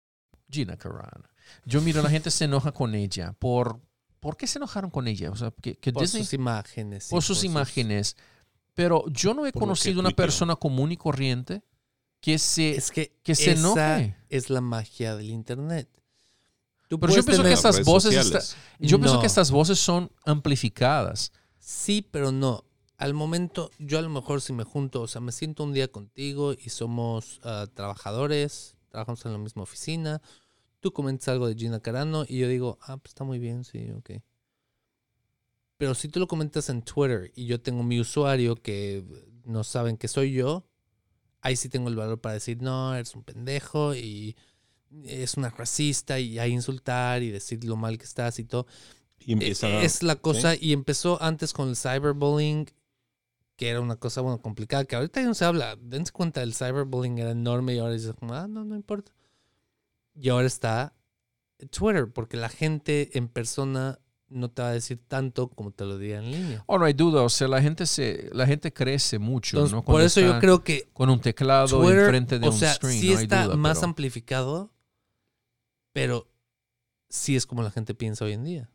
Gina 0.51 0.77
Carano. 0.77 1.30
Yo 1.65 1.81
miro 1.81 2.03
la 2.03 2.11
gente 2.11 2.31
se 2.31 2.45
enoja 2.45 2.73
con 2.73 2.95
ella. 2.95 3.35
¿Por, 3.39 3.81
¿por 4.21 4.37
qué 4.37 4.47
se 4.47 4.59
enojaron 4.59 4.91
con 4.91 5.09
ella? 5.09 5.31
O 5.31 5.37
sea, 5.37 5.53
que, 5.63 5.77
que 5.77 5.93
Por 5.93 6.03
Disney 6.03 6.25
sus 6.25 6.35
imágenes. 6.35 7.09
por 7.09 7.23
sus 7.23 7.45
imágenes. 7.45 8.17
Pero 8.75 9.05
yo 9.09 9.35
no 9.35 9.47
he 9.47 9.53
conocido 9.53 10.01
una 10.01 10.11
persona 10.11 10.57
común 10.57 10.93
y 10.93 10.97
corriente 10.97 11.63
que 12.21 12.39
se... 12.39 12.77
Es 12.77 12.91
que, 12.91 13.17
que 13.23 13.35
se 13.35 13.53
esa 13.53 13.99
enoje. 13.99 14.17
es 14.29 14.51
la 14.51 14.61
magia 14.61 15.17
del 15.17 15.31
internet. 15.31 15.89
Tú 16.89 16.99
Pero 16.99 17.15
yo 17.15 17.25
pienso 17.25 17.45
que 17.45 17.53
estas 17.53 17.85
voces 17.85 18.57
yo 18.81 18.99
pienso 18.99 19.21
que 19.21 19.27
estas 19.27 19.51
voces 19.51 19.79
son 19.79 20.11
amplificadas. 20.25 21.33
Sí, 21.59 22.07
pero 22.11 22.33
no. 22.33 22.65
Al 22.97 23.15
momento, 23.15 23.71
yo 23.79 23.99
a 23.99 24.03
lo 24.03 24.11
mejor 24.11 24.41
si 24.41 24.53
me 24.53 24.65
junto, 24.65 25.03
o 25.03 25.07
sea, 25.07 25.21
me 25.21 25.31
siento 25.31 25.63
un 25.63 25.73
día 25.73 25.89
contigo 25.89 26.53
y 26.53 26.71
somos 26.71 27.41
ah, 27.45 27.67
trabajadores, 27.73 28.75
trabajamos 28.89 29.25
en 29.25 29.33
la 29.33 29.39
misma 29.39 29.63
oficina, 29.63 30.21
tú 30.81 30.93
comentas 30.93 31.29
algo 31.29 31.47
de 31.47 31.55
Gina 31.55 31.81
Carano 31.81 32.25
y 32.27 32.39
yo 32.39 32.49
digo, 32.49 32.79
ah, 32.83 32.97
pues 32.97 33.11
está 33.11 33.25
muy 33.25 33.39
bien, 33.39 33.65
sí, 33.65 33.91
ok. 33.91 34.11
Pero 35.77 35.95
si 35.95 36.09
tú 36.09 36.21
lo 36.21 36.27
comentas 36.27 36.69
en 36.69 36.83
Twitter 36.83 37.33
y 37.35 37.47
yo 37.47 37.61
tengo 37.61 37.83
mi 37.83 38.01
usuario 38.01 38.57
que 38.57 39.05
no 39.45 39.65
saben 39.65 39.97
que 39.97 40.09
soy 40.09 40.33
yo, 40.33 40.67
ahí 41.41 41.57
sí 41.57 41.69
tengo 41.69 41.89
el 41.89 41.97
valor 41.97 42.21
para 42.21 42.35
decir, 42.35 42.61
no, 42.61 42.95
eres 42.95 43.15
un 43.15 43.23
pendejo 43.25 43.95
y 43.95 44.37
es 45.05 45.37
una 45.37 45.51
racista 45.51 46.19
y 46.19 46.39
hay 46.39 46.53
insultar 46.53 47.23
y 47.23 47.31
decir 47.31 47.65
lo 47.65 47.77
mal 47.77 47.97
que 47.97 48.05
estás 48.05 48.39
y 48.39 48.45
todo. 48.45 48.67
Y 49.21 49.33
empieza 49.33 49.69
Eh, 49.69 49.85
Es 49.85 50.03
la 50.03 50.17
cosa, 50.17 50.55
y 50.55 50.73
empezó 50.73 51.23
antes 51.23 51.53
con 51.53 51.69
el 51.69 51.77
cyberbullying, 51.77 52.67
que 53.57 53.69
era 53.69 53.81
una 53.81 53.97
cosa, 53.97 54.21
bueno, 54.23 54.41
complicada, 54.41 54.85
que 54.85 54.97
ahorita 54.97 55.21
ya 55.21 55.27
no 55.29 55.35
se 55.35 55.45
habla. 55.45 55.77
Dense 55.81 56.13
cuenta, 56.13 56.43
el 56.43 56.55
cyberbullying 56.55 57.19
era 57.19 57.31
enorme 57.31 57.75
y 57.75 57.79
ahora 57.79 57.93
dices, 57.95 58.15
ah, 58.23 58.47
no, 58.49 58.65
no 58.65 58.75
importa. 58.75 59.13
Y 60.21 60.29
ahora 60.29 60.47
está 60.47 60.95
Twitter, 61.71 62.11
porque 62.13 62.37
la 62.37 62.49
gente 62.49 63.17
en 63.17 63.29
persona 63.29 63.99
no 64.29 64.51
te 64.51 64.63
va 64.63 64.69
a 64.69 64.73
decir 64.73 65.01
tanto 65.09 65.49
como 65.49 65.73
te 65.73 65.85
lo 65.85 65.99
diga 65.99 66.19
en 66.19 66.31
línea. 66.31 66.63
Oh, 66.67 66.79
no 66.79 66.85
hay 66.85 66.93
duda. 66.93 67.23
O 67.23 67.29
sea, 67.29 67.49
la 67.49 67.61
gente, 67.61 67.87
se, 67.87 68.31
la 68.33 68.47
gente 68.47 68.73
crece 68.73 69.19
mucho, 69.19 69.57
Entonces, 69.57 69.75
¿no? 69.75 69.83
por 69.85 70.03
eso 70.03 70.21
yo 70.21 70.39
creo 70.39 70.63
que 70.63 70.89
Con 70.93 71.11
un 71.11 71.21
teclado 71.21 71.67
Twitter, 71.81 72.01
enfrente 72.05 72.39
de 72.39 72.47
o 72.47 72.51
un 72.53 72.57
sea, 72.57 72.75
screen, 72.75 73.01
sí 73.01 73.11
no 73.11 73.17
hay 73.19 73.23
está 73.25 73.45
duda, 73.47 73.57
más 73.57 73.79
pero- 73.79 73.87
amplificado, 73.89 74.73
pero 75.93 76.29
sí 77.09 77.35
es 77.37 77.47
como 77.47 77.63
la 77.63 77.71
gente 77.71 77.95
piensa 77.95 78.25
hoy 78.25 78.33
en 78.35 78.45
día. 78.45 78.71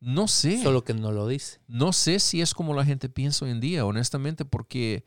No 0.00 0.28
sé. 0.28 0.62
Solo 0.62 0.84
que 0.84 0.94
no 0.94 1.12
lo 1.12 1.26
dice. 1.26 1.60
No 1.66 1.92
sé 1.92 2.18
si 2.18 2.40
es 2.40 2.54
como 2.54 2.74
la 2.74 2.84
gente 2.84 3.08
piensa 3.08 3.44
hoy 3.44 3.50
en 3.50 3.60
día, 3.60 3.84
honestamente, 3.86 4.44
porque 4.44 5.04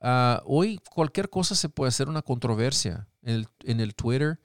ah, 0.00 0.42
hoy 0.44 0.80
cualquier 0.92 1.30
cosa 1.30 1.54
se 1.54 1.68
puede 1.68 1.88
hacer 1.88 2.08
una 2.08 2.22
controversia 2.22 3.08
en 3.22 3.34
el, 3.34 3.48
en 3.64 3.80
el 3.80 3.94
Twitter. 3.94 4.40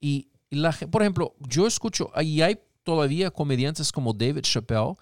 Y 0.00 0.28
la, 0.50 0.72
por 0.90 1.02
ejemplo, 1.02 1.34
yo 1.40 1.66
escucho, 1.66 2.10
y 2.20 2.40
hay 2.42 2.58
todavía 2.82 3.30
comediantes 3.30 3.92
como 3.92 4.12
David 4.12 4.42
Chappelle 4.42 4.94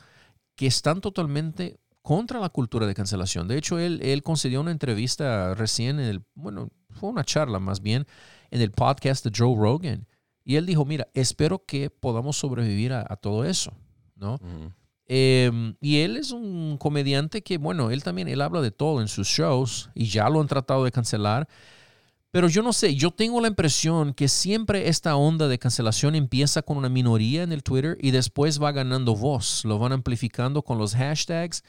que 0.56 0.66
están 0.66 1.00
totalmente 1.00 1.78
contra 2.02 2.40
la 2.40 2.48
cultura 2.48 2.86
de 2.86 2.94
cancelación. 2.94 3.48
De 3.48 3.58
hecho, 3.58 3.78
él, 3.78 4.00
él 4.02 4.22
concedió 4.22 4.60
una 4.60 4.70
entrevista 4.70 5.54
recién 5.54 6.00
en 6.00 6.06
el, 6.06 6.22
bueno, 6.34 6.70
fue 6.90 7.10
una 7.10 7.24
charla 7.24 7.58
más 7.58 7.80
bien, 7.80 8.06
en 8.50 8.60
el 8.60 8.70
podcast 8.70 9.24
de 9.24 9.32
Joe 9.36 9.56
Rogan. 9.56 10.06
Y 10.44 10.56
él 10.56 10.66
dijo, 10.66 10.84
mira, 10.84 11.08
espero 11.14 11.64
que 11.64 11.90
podamos 11.90 12.36
sobrevivir 12.36 12.92
a, 12.92 13.04
a 13.08 13.16
todo 13.16 13.44
eso, 13.44 13.72
¿no? 14.14 14.38
Eh, 15.08 15.74
y 15.80 15.98
él 15.98 16.16
es 16.16 16.32
un 16.32 16.78
comediante 16.78 17.42
que, 17.42 17.58
bueno, 17.58 17.90
él 17.90 18.02
también, 18.02 18.28
él 18.28 18.40
habla 18.40 18.60
de 18.60 18.70
todo 18.70 19.00
en 19.00 19.08
sus 19.08 19.28
shows 19.28 19.90
y 19.94 20.06
ya 20.06 20.28
lo 20.28 20.40
han 20.40 20.46
tratado 20.46 20.84
de 20.84 20.92
cancelar. 20.92 21.48
Pero 22.30 22.48
yo 22.48 22.62
no 22.62 22.72
sé, 22.72 22.94
yo 22.94 23.10
tengo 23.10 23.40
la 23.40 23.48
impresión 23.48 24.12
que 24.12 24.28
siempre 24.28 24.88
esta 24.88 25.16
onda 25.16 25.48
de 25.48 25.58
cancelación 25.58 26.14
empieza 26.14 26.62
con 26.62 26.76
una 26.76 26.88
minoría 26.88 27.42
en 27.42 27.52
el 27.52 27.62
Twitter 27.62 27.96
y 28.00 28.10
después 28.10 28.60
va 28.62 28.72
ganando 28.72 29.16
voz, 29.16 29.64
lo 29.64 29.78
van 29.78 29.92
amplificando 29.92 30.62
con 30.62 30.76
los 30.78 30.94
hashtags. 30.94 31.62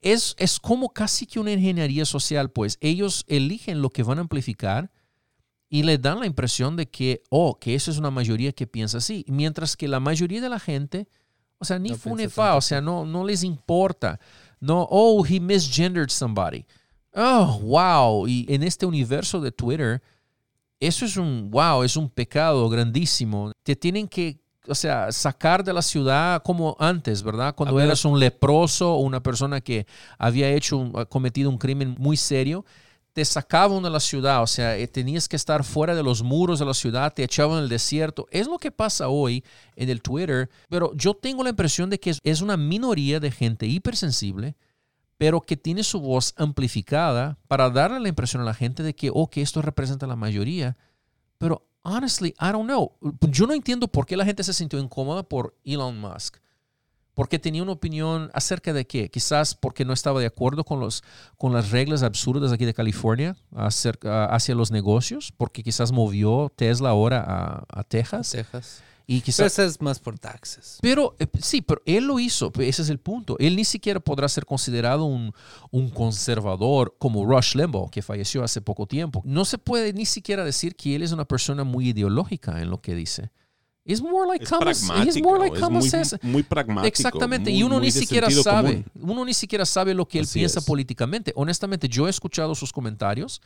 Es, 0.00 0.34
es 0.38 0.60
como 0.60 0.90
casi 0.90 1.26
que 1.26 1.40
una 1.40 1.52
ingeniería 1.52 2.04
social, 2.04 2.50
pues 2.50 2.78
ellos 2.80 3.24
eligen 3.26 3.82
lo 3.82 3.90
que 3.90 4.02
van 4.02 4.18
a 4.18 4.22
amplificar 4.22 4.90
y 5.68 5.82
le 5.82 5.98
dan 5.98 6.20
la 6.20 6.26
impresión 6.26 6.76
de 6.76 6.88
que, 6.88 7.22
oh, 7.28 7.58
que 7.58 7.74
eso 7.74 7.90
es 7.90 7.98
una 7.98 8.10
mayoría 8.10 8.52
que 8.52 8.66
piensa 8.66 8.98
así, 8.98 9.24
mientras 9.28 9.76
que 9.76 9.88
la 9.88 10.00
mayoría 10.00 10.40
de 10.40 10.48
la 10.48 10.60
gente, 10.60 11.08
o 11.58 11.64
sea, 11.64 11.78
ni 11.78 11.90
No 11.90 11.96
fu 11.96 12.14
ni 12.14 12.28
fa, 12.28 12.56
o 12.56 12.60
sea, 12.60 12.80
no, 12.80 13.04
no 13.04 13.24
les 13.24 13.42
importa. 13.42 14.20
No, 14.60 14.86
oh, 14.90 15.24
he 15.26 15.40
misgendered 15.40 16.10
somebody. 16.10 16.64
Oh, 17.18 17.58
wow. 17.62 18.28
Y 18.28 18.44
en 18.52 18.62
este 18.62 18.84
universo 18.84 19.40
de 19.40 19.50
Twitter, 19.50 20.02
eso 20.80 21.04
es 21.06 21.16
un, 21.16 21.50
wow, 21.50 21.82
es 21.82 21.96
un 21.96 22.10
pecado 22.10 22.68
grandísimo. 22.68 23.52
Te 23.62 23.74
tienen 23.74 24.06
que, 24.06 24.38
o 24.68 24.74
sea, 24.74 25.10
sacar 25.12 25.64
de 25.64 25.72
la 25.72 25.80
ciudad 25.82 26.42
como 26.42 26.76
antes, 26.78 27.22
¿verdad? 27.22 27.54
Cuando 27.54 27.80
eras 27.80 28.04
un 28.04 28.20
leproso 28.20 28.94
o 28.94 28.98
una 29.00 29.22
persona 29.22 29.60
que 29.62 29.86
había 30.18 30.50
hecho, 30.50 30.76
un- 30.76 30.92
cometido 31.06 31.48
un 31.48 31.56
crimen 31.58 31.96
muy 31.98 32.18
serio, 32.18 32.66
te 33.14 33.24
sacaban 33.24 33.82
de 33.82 33.88
la 33.88 34.00
ciudad, 34.00 34.42
o 34.42 34.46
sea, 34.46 34.76
eh, 34.76 34.86
tenías 34.86 35.26
que 35.26 35.36
estar 35.36 35.64
fuera 35.64 35.94
de 35.94 36.02
los 36.02 36.22
muros 36.22 36.58
de 36.58 36.66
la 36.66 36.74
ciudad, 36.74 37.14
te 37.14 37.24
echaban 37.24 37.56
en 37.58 37.64
el 37.64 37.70
desierto. 37.70 38.26
Es 38.30 38.46
lo 38.46 38.58
que 38.58 38.70
pasa 38.70 39.08
hoy 39.08 39.42
en 39.74 39.88
el 39.88 40.02
Twitter, 40.02 40.50
pero 40.68 40.92
yo 40.94 41.14
tengo 41.14 41.42
la 41.42 41.48
impresión 41.50 41.88
de 41.88 41.98
que 41.98 42.14
es 42.22 42.40
una 42.42 42.58
minoría 42.58 43.18
de 43.18 43.30
gente 43.30 43.66
hipersensible, 43.66 44.54
pero 45.18 45.40
que 45.40 45.56
tiene 45.56 45.82
su 45.82 46.00
voz 46.00 46.34
amplificada 46.36 47.38
para 47.48 47.70
darle 47.70 48.00
la 48.00 48.08
impresión 48.08 48.42
a 48.42 48.46
la 48.46 48.54
gente 48.54 48.82
de 48.82 48.94
que, 48.94 49.10
oh, 49.12 49.28
que 49.28 49.42
esto 49.42 49.62
representa 49.62 50.06
la 50.06 50.16
mayoría. 50.16 50.76
Pero, 51.38 51.66
honestly, 51.82 52.34
I 52.40 52.52
don't 52.52 52.66
know. 52.66 52.92
Yo 53.30 53.46
no 53.46 53.54
entiendo 53.54 53.88
por 53.88 54.06
qué 54.06 54.16
la 54.16 54.24
gente 54.24 54.44
se 54.44 54.52
sintió 54.52 54.78
incómoda 54.78 55.22
por 55.22 55.56
Elon 55.64 55.98
Musk 55.98 56.36
porque 57.16 57.38
tenía 57.38 57.62
una 57.62 57.72
opinión 57.72 58.30
acerca 58.34 58.74
de 58.74 58.86
qué. 58.86 59.08
Quizás 59.08 59.54
porque 59.54 59.86
no 59.86 59.94
estaba 59.94 60.20
de 60.20 60.26
acuerdo 60.26 60.64
con, 60.64 60.80
los, 60.80 61.02
con 61.38 61.54
las 61.54 61.70
reglas 61.70 62.02
absurdas 62.02 62.52
aquí 62.52 62.66
de 62.66 62.74
California 62.74 63.38
acerca, 63.54 64.26
hacia 64.26 64.54
los 64.54 64.70
negocios, 64.70 65.32
porque 65.34 65.62
quizás 65.62 65.92
movió 65.92 66.52
Tesla 66.54 66.90
ahora 66.90 67.24
a, 67.26 67.64
a 67.70 67.84
Texas. 67.84 68.32
Texas. 68.32 68.82
Y 69.08 69.18
Pero 69.20 69.24
quizás, 69.26 69.52
ese 69.52 69.64
es 69.66 69.80
más 69.80 70.00
por 70.00 70.18
taxes. 70.18 70.78
pero 70.82 71.14
eh, 71.20 71.28
sí, 71.40 71.62
pero 71.62 71.80
él 71.86 72.06
lo 72.06 72.18
hizo, 72.18 72.50
ese 72.58 72.82
es 72.82 72.88
el 72.90 72.98
punto. 72.98 73.36
Él 73.38 73.54
ni 73.54 73.64
siquiera 73.64 74.00
podrá 74.00 74.28
ser 74.28 74.44
considerado 74.44 75.04
un, 75.04 75.32
un 75.70 75.90
conservador 75.90 76.96
como 76.98 77.24
Rush 77.24 77.54
Limbaugh, 77.54 77.88
que 77.90 78.02
falleció 78.02 78.42
hace 78.42 78.60
poco 78.60 78.86
tiempo. 78.86 79.22
No 79.24 79.44
se 79.44 79.58
puede 79.58 79.92
ni 79.92 80.06
siquiera 80.06 80.44
decir 80.44 80.74
que 80.74 80.96
él 80.96 81.02
es 81.02 81.12
una 81.12 81.24
persona 81.24 81.62
muy 81.62 81.90
ideológica 81.90 82.60
en 82.60 82.68
lo 82.68 82.80
que 82.80 82.94
dice. 82.96 83.30
Es 83.84 84.02
more 84.02 84.26
like 84.26 84.42
Es 84.42 84.50
common, 84.50 84.68
he's 84.70 84.84
pragmático, 84.88 85.28
more 85.28 85.38
like 85.38 85.54
es 85.56 85.62
common 85.62 85.78
muy, 85.78 85.88
sense. 85.88 86.18
muy 86.22 86.42
pragmático. 86.42 86.88
Exactamente, 86.88 87.50
muy- 87.50 87.60
y 87.60 87.62
uno 87.62 87.78
ni 87.78 87.92
siquiera 87.92 88.28
sabe, 88.28 88.82
común. 88.94 89.12
uno 89.12 89.24
ni 89.24 89.34
siquiera 89.34 89.64
sabe 89.64 89.94
lo 89.94 90.08
que 90.08 90.18
él 90.18 90.24
Así 90.24 90.40
piensa 90.40 90.58
es. 90.58 90.64
políticamente. 90.64 91.32
Honestamente, 91.36 91.88
yo 91.88 92.08
he 92.08 92.10
escuchado 92.10 92.56
sus 92.56 92.72
comentarios 92.72 93.40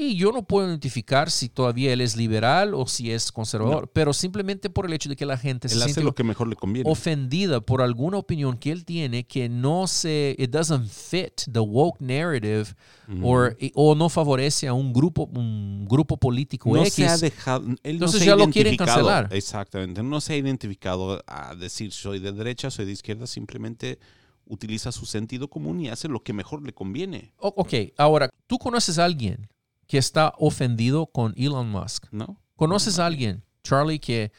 y 0.00 0.16
yo 0.16 0.32
no 0.32 0.42
puedo 0.42 0.66
identificar 0.68 1.30
si 1.30 1.48
todavía 1.48 1.92
él 1.92 2.00
es 2.00 2.16
liberal 2.16 2.74
o 2.74 2.86
si 2.86 3.10
es 3.12 3.30
conservador, 3.30 3.90
pero 3.92 4.12
simplemente 4.12 4.70
por 4.70 4.86
el 4.86 4.92
hecho 4.92 5.08
de 5.08 5.16
que 5.16 5.26
la 5.26 5.36
gente 5.36 5.68
se 5.68 5.76
hace 5.76 5.84
siente 5.84 6.02
lo 6.02 6.14
que 6.14 6.24
mejor 6.24 6.48
le 6.48 6.56
conviene. 6.56 6.90
ofendida 6.90 7.60
por 7.60 7.82
alguna 7.82 8.16
opinión 8.18 8.56
que 8.56 8.70
él 8.72 8.84
tiene 8.84 9.24
que 9.26 9.48
no 9.48 9.86
se, 9.86 10.34
it 10.38 10.50
doesn't 10.50 10.88
fit 10.88 11.42
the 11.52 11.60
woke 11.60 12.00
narrative 12.00 12.74
or- 13.22 13.56
o 13.74 13.94
no 13.94 14.08
favorece 14.08 14.68
a 14.68 14.72
un 14.72 14.92
grupo, 14.92 15.28
un 15.34 15.86
grupo 15.88 16.16
político 16.16 16.70
no 16.74 16.82
X. 16.82 16.94
se 16.94 17.06
ha 17.06 17.18
dejado. 17.18 17.64
Él 17.66 17.76
no 17.98 18.06
Entonces 18.06 18.20
se 18.20 18.26
ya 18.26 18.36
lo 18.36 18.48
quieren 18.50 18.76
cancelar. 18.76 19.28
Exactamente. 19.32 20.02
No 20.02 20.20
se 20.20 20.32
ha 20.32 20.36
identificado 20.36 21.22
a 21.26 21.54
decir 21.56 21.92
soy 21.92 22.20
de 22.20 22.32
derecha, 22.32 22.70
soy 22.70 22.86
de 22.86 22.92
izquierda. 22.92 23.26
Simplemente 23.26 23.98
utiliza 24.46 24.90
su 24.92 25.06
sentido 25.06 25.48
común 25.48 25.80
y 25.80 25.88
hace 25.88 26.08
lo 26.08 26.22
que 26.22 26.32
mejor 26.32 26.62
le 26.64 26.72
conviene. 26.72 27.32
Ok, 27.38 27.72
ahora, 27.96 28.30
¿tú 28.46 28.58
conoces 28.58 28.98
a 28.98 29.04
alguien 29.04 29.48
que 29.90 29.98
está 29.98 30.34
ofendido 30.38 31.06
con 31.06 31.34
Elon 31.36 31.68
Musk? 31.68 32.06
¿No? 32.12 32.40
¿Conoces 32.54 33.00
a 33.00 33.06
alguien, 33.06 33.42
Charlie, 33.64 33.98
que, 33.98 34.30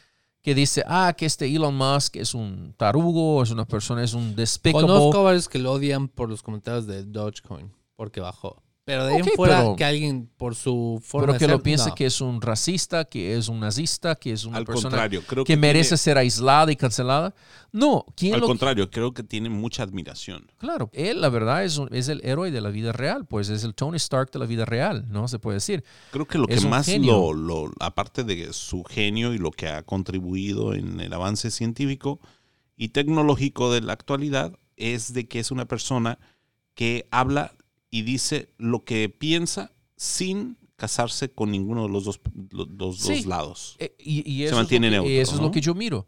que 0.41 0.55
dice, 0.55 0.81
ah, 0.87 1.13
que 1.17 1.25
este 1.25 1.53
Elon 1.53 1.75
Musk 1.75 2.15
es 2.15 2.33
un 2.33 2.73
tarugo, 2.77 3.43
es 3.43 3.51
una 3.51 3.65
persona, 3.65 4.01
es 4.01 4.13
un 4.13 4.33
despicable? 4.33 4.87
Conozco 4.87 5.19
a 5.19 5.23
varios 5.23 5.49
que 5.49 5.59
lo 5.59 5.73
odian 5.73 6.07
por 6.07 6.29
los 6.29 6.41
comentarios 6.41 6.87
de 6.87 7.03
Dogecoin, 7.03 7.69
porque 7.97 8.21
bajó. 8.21 8.63
Pero 8.83 9.05
de 9.05 9.13
ahí 9.13 9.21
Ok, 9.21 9.27
en 9.27 9.33
fuera, 9.35 9.57
pero- 9.59 9.75
que 9.75 9.85
alguien 9.85 10.29
por 10.37 10.55
su 10.55 10.99
forma 11.05 11.25
pero 11.27 11.33
de 11.33 11.39
que 11.39 11.45
ser, 11.45 11.51
lo 11.55 11.61
piense 11.61 11.89
no. 11.89 11.95
que 11.95 12.05
es 12.07 12.19
un 12.19 12.41
racista, 12.41 13.05
que 13.05 13.37
es 13.37 13.47
un 13.47 13.59
nazista, 13.59 14.15
que 14.15 14.31
es 14.33 14.43
una 14.43 14.57
Al 14.57 14.65
persona 14.65 14.89
contrario, 14.89 15.21
creo 15.27 15.43
que, 15.43 15.53
que 15.53 15.57
merece 15.57 15.89
tiene- 15.89 15.97
ser 15.99 16.17
aislada 16.17 16.71
y 16.71 16.75
cancelada. 16.75 17.35
No, 17.71 18.03
¿quién 18.17 18.33
Al 18.33 18.39
lo 18.41 18.47
contrario, 18.47 18.89
creo 18.89 19.13
que 19.13 19.21
tiene 19.21 19.49
mucha 19.49 19.83
admiración. 19.83 20.49
Claro, 20.57 20.89
él 20.93 21.21
la 21.21 21.29
verdad 21.29 21.63
es, 21.63 21.77
un- 21.77 21.93
es 21.93 22.07
el 22.07 22.21
héroe 22.25 22.49
de 22.49 22.59
la 22.59 22.69
vida 22.69 22.91
real, 22.91 23.25
pues 23.27 23.49
es 23.49 23.63
el 23.63 23.75
Tony 23.75 23.97
Stark 23.97 24.31
de 24.31 24.39
la 24.39 24.47
vida 24.47 24.65
real, 24.65 25.05
¿no? 25.09 25.27
Se 25.27 25.37
puede 25.37 25.57
decir. 25.57 25.83
Creo 26.09 26.27
que 26.27 26.39
lo 26.39 26.47
Es 26.49 26.63
que 26.63 26.67
más 26.67 26.87
lo, 26.87 27.33
lo- 27.33 27.71
aparte 27.79 28.23
de 28.23 28.51
su 28.51 28.83
genio 28.83 29.31
y 29.35 29.37
lo 29.37 29.51
que 29.51 29.67
ha 29.67 29.83
contribuido 29.83 30.73
en 30.73 30.99
el 30.99 31.13
avance 31.13 31.51
científico 31.51 32.19
y 32.77 32.89
tecnológico 32.89 33.71
de 33.71 33.81
la 33.81 33.93
actualidad, 33.93 34.57
es 34.75 35.13
de 35.13 35.27
que 35.27 35.39
es 35.39 35.51
una 35.51 35.65
persona 35.65 36.17
que 36.73 37.07
habla 37.11 37.53
y 37.91 38.01
dice 38.03 38.49
lo 38.57 38.83
que 38.83 39.09
piensa 39.09 39.71
sin 39.95 40.57
casarse 40.77 41.29
con 41.31 41.51
ninguno 41.51 41.83
de 41.83 41.89
los 41.89 42.05
dos, 42.05 42.19
los, 42.49 42.97
Sí. 42.99 43.17
dos 43.17 43.25
lados. 43.27 43.75
Eh, 43.77 43.93
y, 43.99 44.19
y 44.31 44.37
Se 44.39 44.45
eso, 44.45 44.55
mantiene 44.55 44.87
es, 44.87 44.93
lo 44.93 45.03
que, 45.03 45.09
neutro, 45.09 45.21
eso 45.21 45.31
es 45.35 45.37
lo 45.41 45.45
¿no? 45.47 45.51
que 45.51 45.61
yo 45.61 45.75
miro. 45.75 46.07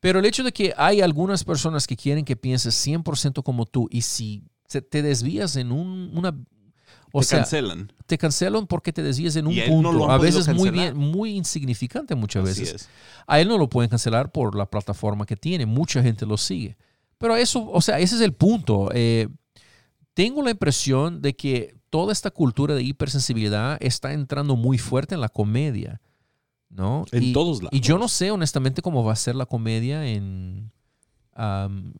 Pero 0.00 0.18
el 0.18 0.24
hecho 0.26 0.42
de 0.42 0.52
que 0.52 0.74
hay 0.76 1.00
algunas 1.00 1.44
personas 1.44 1.86
que 1.86 1.96
quieren 1.96 2.24
que 2.24 2.36
pienses 2.36 2.74
100% 2.74 3.42
como 3.42 3.64
tú 3.66 3.88
y 3.90 4.02
si 4.02 4.42
se- 4.66 4.82
te 4.82 5.00
desvías 5.00 5.56
en 5.56 5.72
un, 5.72 6.10
una... 6.12 6.36
O 7.14 7.20
Te 7.20 7.26
sea, 7.26 7.38
cancelan. 7.40 7.92
te 8.06 8.16
cancelan 8.18 8.66
porque 8.66 8.92
te 8.92 9.02
desvías 9.02 9.36
en 9.36 9.46
un 9.46 9.54
no 9.54 9.64
punto, 9.66 10.04
han 10.06 10.10
a 10.12 10.18
veces 10.18 10.48
muy 10.48 10.70
bien, 10.70 10.96
muy 10.96 11.36
insignificante 11.36 12.14
muchas 12.14 12.48
Así 12.48 12.60
veces. 12.62 12.82
es. 12.82 12.88
A 13.26 13.38
él 13.40 13.48
no 13.48 13.58
lo 13.58 13.68
pueden 13.68 13.90
cancelar 13.90 14.32
por 14.32 14.54
la 14.56 14.64
plataforma 14.68 15.24
que 15.26 15.36
tiene. 15.36 15.66
Mucha 15.66 16.02
gente 16.02 16.24
lo 16.26 16.36
sigue. 16.38 16.76
Pero 17.18 17.36
eso, 17.36 17.70
o 17.70 17.80
sea, 17.82 17.98
ese 18.00 18.14
es 18.16 18.20
el 18.22 18.32
punto. 18.32 18.88
Eh, 18.94 19.28
tengo 20.14 20.42
la 20.42 20.50
impresión 20.50 21.22
de 21.22 21.34
que 21.34 21.76
toda 21.90 22.12
esta 22.12 22.30
cultura 22.30 22.74
de 22.74 22.82
hipersensibilidad 22.82 23.76
está 23.80 24.12
entrando 24.12 24.56
muy 24.56 24.78
fuerte 24.78 25.14
en 25.14 25.20
la 25.20 25.28
comedia. 25.28 26.00
¿No? 26.68 27.04
En 27.12 27.22
y, 27.22 27.32
todos 27.34 27.62
lados. 27.62 27.70
Y 27.78 27.80
yo 27.80 27.98
no 27.98 28.08
sé 28.08 28.30
honestamente 28.30 28.80
cómo 28.80 29.04
va 29.04 29.12
a 29.12 29.16
ser 29.16 29.34
la 29.34 29.44
comedia 29.44 30.06
en- 30.06 30.72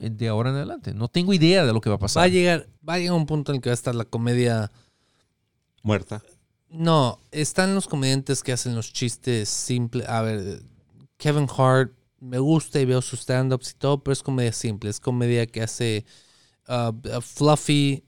de 0.01 0.29
ahora 0.29 0.51
en 0.51 0.57
adelante. 0.57 0.94
No 0.94 1.09
tengo 1.09 1.33
idea 1.35 1.64
de 1.66 1.72
lo 1.72 1.81
que 1.81 1.90
va 1.90 1.96
a 1.96 1.98
pasar. 1.98 2.22
Va 2.22 2.25
a 2.25 2.29
llegar, 2.29 2.68
va 2.87 2.94
a 2.94 2.98
llegar 2.98 3.14
un 3.14 3.27
punto 3.27 3.53
en 3.53 3.57
el 3.57 3.62
que 3.62 3.68
va 3.70 3.72
a 3.72 3.75
estar 3.75 3.94
la 3.94 4.05
comedia. 4.05 4.70
Muerta. 5.83 6.22
No, 6.70 7.18
están 7.31 7.75
los 7.75 7.87
comediantes 7.87 8.42
que 8.42 8.53
hacen 8.53 8.75
los 8.75 8.92
chistes 8.92 9.48
simples. 9.48 10.09
A 10.09 10.22
ver, 10.22 10.62
Kevin 11.18 11.46
Hart 11.55 11.92
me 12.18 12.38
gusta 12.38 12.81
y 12.81 12.85
veo 12.87 13.03
sus 13.03 13.20
stand-ups 13.20 13.72
y 13.72 13.75
todo, 13.75 14.03
pero 14.03 14.12
es 14.12 14.22
comedia 14.22 14.53
simple. 14.53 14.88
Es 14.88 15.01
comedia 15.01 15.46
que 15.46 15.62
hace 15.62 16.07
uh, 16.68 16.92
uh, 17.16 17.20
Fluffy. 17.20 18.05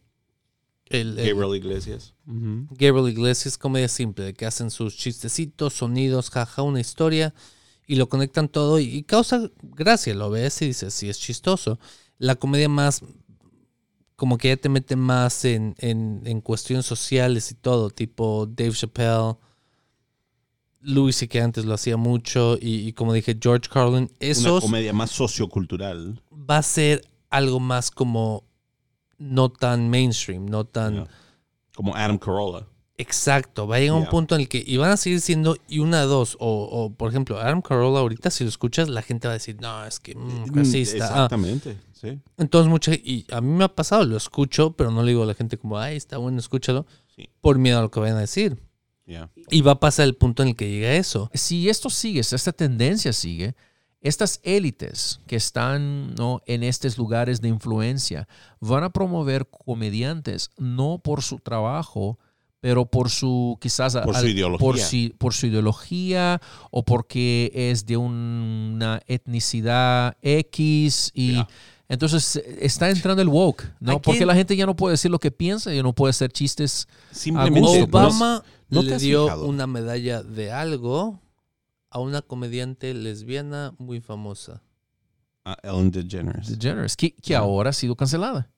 El, 0.86 1.18
el- 1.18 1.34
Gabriel 1.34 1.56
Iglesias. 1.56 2.14
Gabriel 2.26 3.08
Iglesias, 3.08 3.58
comedia 3.58 3.88
simple, 3.88 4.24
de 4.26 4.34
que 4.34 4.46
hacen 4.46 4.70
sus 4.70 4.96
chistecitos, 4.96 5.74
sonidos, 5.74 6.30
jaja, 6.30 6.62
una 6.62 6.80
historia 6.80 7.34
y 7.86 7.96
lo 7.96 8.08
conectan 8.08 8.48
todo 8.48 8.78
y, 8.78 8.84
y 8.84 9.02
causa 9.02 9.50
gracia. 9.62 10.14
Lo 10.14 10.30
ves 10.30 10.60
y 10.62 10.66
dices, 10.66 10.92
sí, 10.94 11.08
es 11.08 11.18
chistoso. 11.18 11.78
La 12.18 12.34
comedia 12.36 12.68
más, 12.68 13.02
como 14.16 14.38
que 14.38 14.48
ya 14.48 14.56
te 14.56 14.68
mete 14.68 14.94
más 14.96 15.44
en, 15.44 15.74
en, 15.78 16.22
en 16.24 16.40
cuestiones 16.40 16.86
sociales 16.86 17.50
y 17.50 17.54
todo, 17.54 17.90
tipo 17.90 18.46
Dave 18.46 18.72
Chappelle, 18.72 19.36
Louis 20.80 21.16
C.K. 21.16 21.42
antes 21.42 21.64
lo 21.64 21.74
hacía 21.74 21.96
mucho 21.96 22.56
y, 22.60 22.86
y 22.86 22.92
como 22.92 23.12
dije, 23.14 23.36
George 23.40 23.68
Carlin. 23.72 24.10
Una 24.40 24.60
comedia 24.60 24.92
más 24.92 25.10
sociocultural. 25.10 26.20
va 26.30 26.58
a 26.58 26.62
ser 26.62 27.02
algo 27.37 27.61
más 27.61 27.90
como 27.90 28.44
no 29.18 29.49
tan 29.51 29.88
mainstream, 29.90 30.47
no 30.47 30.64
tan... 30.64 31.09
Como 31.75 31.94
Adam 31.97 32.18
Carolla. 32.18 32.66
Exacto, 32.97 33.66
va 33.66 33.77
a 33.77 33.81
llegar 33.81 33.97
un 33.97 34.07
punto 34.07 34.37
en 34.37 34.42
el 34.42 34.49
que 34.49 34.62
y 34.64 34.77
van 34.77 34.92
a 34.92 34.97
seguir 34.97 35.20
siendo 35.20 35.57
y 35.68 35.81
una, 35.81 36.03
dos, 36.03 36.37
o, 36.38 36.62
o, 36.70 36.94
por 36.94 37.11
ejemplo, 37.11 37.40
Adam 37.40 37.61
Carolla 37.61 37.99
ahorita 37.99 38.31
si 38.31 38.44
lo 38.44 38.49
escuchas 38.49 38.88
la 38.88 39.03
gente 39.03 39.27
va 39.27 39.33
a 39.33 39.38
decir, 39.38 39.57
no, 39.61 39.85
es 39.85 39.99
que 39.99 40.14
mm, 40.14 40.55
racista. 40.55 41.05
Ah, 41.07 41.09
Exactamente, 41.09 41.77
sí. 41.92 42.20
entonces 42.38 42.70
mucha, 42.70 42.92
y 42.94 43.27
a 43.33 43.40
mí 43.40 43.49
me 43.49 43.64
ha 43.64 43.75
pasado, 43.75 44.05
lo 44.05 44.16
escucho, 44.16 44.75
pero 44.77 44.92
no 44.92 45.03
le 45.03 45.11
digo 45.11 45.25
a 45.25 45.27
la 45.27 45.35
gente 45.35 45.59
como, 45.59 45.77
ay, 45.77 45.97
está 45.97 46.18
bueno, 46.18 46.38
escúchalo, 46.38 46.87
Sí. 47.16 47.29
por 47.40 47.59
miedo 47.59 47.81
a 47.81 47.83
lo 47.83 47.90
que 47.90 47.99
vayan 47.99 48.16
a 48.16 48.20
decir. 48.20 48.62
Y 49.51 49.61
va 49.61 49.73
a 49.73 49.81
pasar 49.81 50.05
el 50.07 50.14
punto 50.14 50.42
en 50.44 50.51
el 50.51 50.57
que 50.57 50.70
llega 50.70 50.92
eso. 50.94 51.31
si 51.35 51.68
esto 51.68 51.90
sigue, 51.90 52.23
si 52.23 52.37
esta 52.37 52.53
tendencia 52.53 53.12
sigue, 53.12 53.55
estas 54.04 54.38
élites 54.42 55.20
que 55.26 55.34
están 55.34 56.14
¿no? 56.14 56.42
en 56.46 56.62
estos 56.62 56.98
lugares 56.98 57.40
de 57.40 57.48
influencia 57.48 58.28
van 58.60 58.84
a 58.84 58.90
promover 58.90 59.48
comediantes 59.48 60.50
no 60.58 60.98
por 61.02 61.22
su 61.22 61.38
trabajo, 61.38 62.18
pero 62.60 62.84
por 62.84 63.08
su 63.08 63.56
quizás 63.60 63.96
Por 63.96 64.14
su 64.14 64.26
ideología. 64.28 64.58
por 64.58 64.78
su, 64.78 65.10
por 65.16 65.32
su 65.32 65.46
ideología 65.46 66.40
o 66.70 66.84
porque 66.84 67.50
es 67.54 67.86
de 67.86 67.96
una 67.96 69.00
etnicidad 69.06 70.18
X 70.20 71.10
y 71.14 71.42
entonces 71.88 72.42
está 72.60 72.90
entrando 72.90 73.22
el 73.22 73.28
woke, 73.28 73.64
¿no? 73.80 73.92
¿A 73.92 74.02
Porque 74.02 74.26
la 74.26 74.34
gente 74.34 74.54
ya 74.54 74.66
no 74.66 74.76
puede 74.76 74.92
decir 74.92 75.10
lo 75.10 75.18
que 75.18 75.30
piensa, 75.30 75.72
ya 75.72 75.82
no 75.82 75.94
puede 75.94 76.10
hacer 76.10 76.30
chistes. 76.30 76.88
Simplemente. 77.10 77.60
gusto, 77.60 77.88
pues. 77.88 78.04
Obama 78.04 78.42
¿no 78.68 78.80
te 78.82 78.90
le 78.90 78.98
dio 78.98 79.24
fijado? 79.24 79.46
una 79.46 79.66
medalla 79.66 80.22
de 80.22 80.52
algo 80.52 81.20
a 81.94 82.00
una 82.00 82.20
comediante 82.22 82.92
lesbiana 82.92 83.72
muy 83.78 84.00
famosa. 84.00 84.61
Ah, 85.44 85.57
Ellen 85.62 85.90
DeGeneres. 85.92 86.59
DeGeneres, 86.59 86.96
que, 86.96 87.14
que 87.14 87.37
ahora 87.37 87.70
ha 87.70 87.72
sido 87.72 87.94
cancelada. 87.96 88.50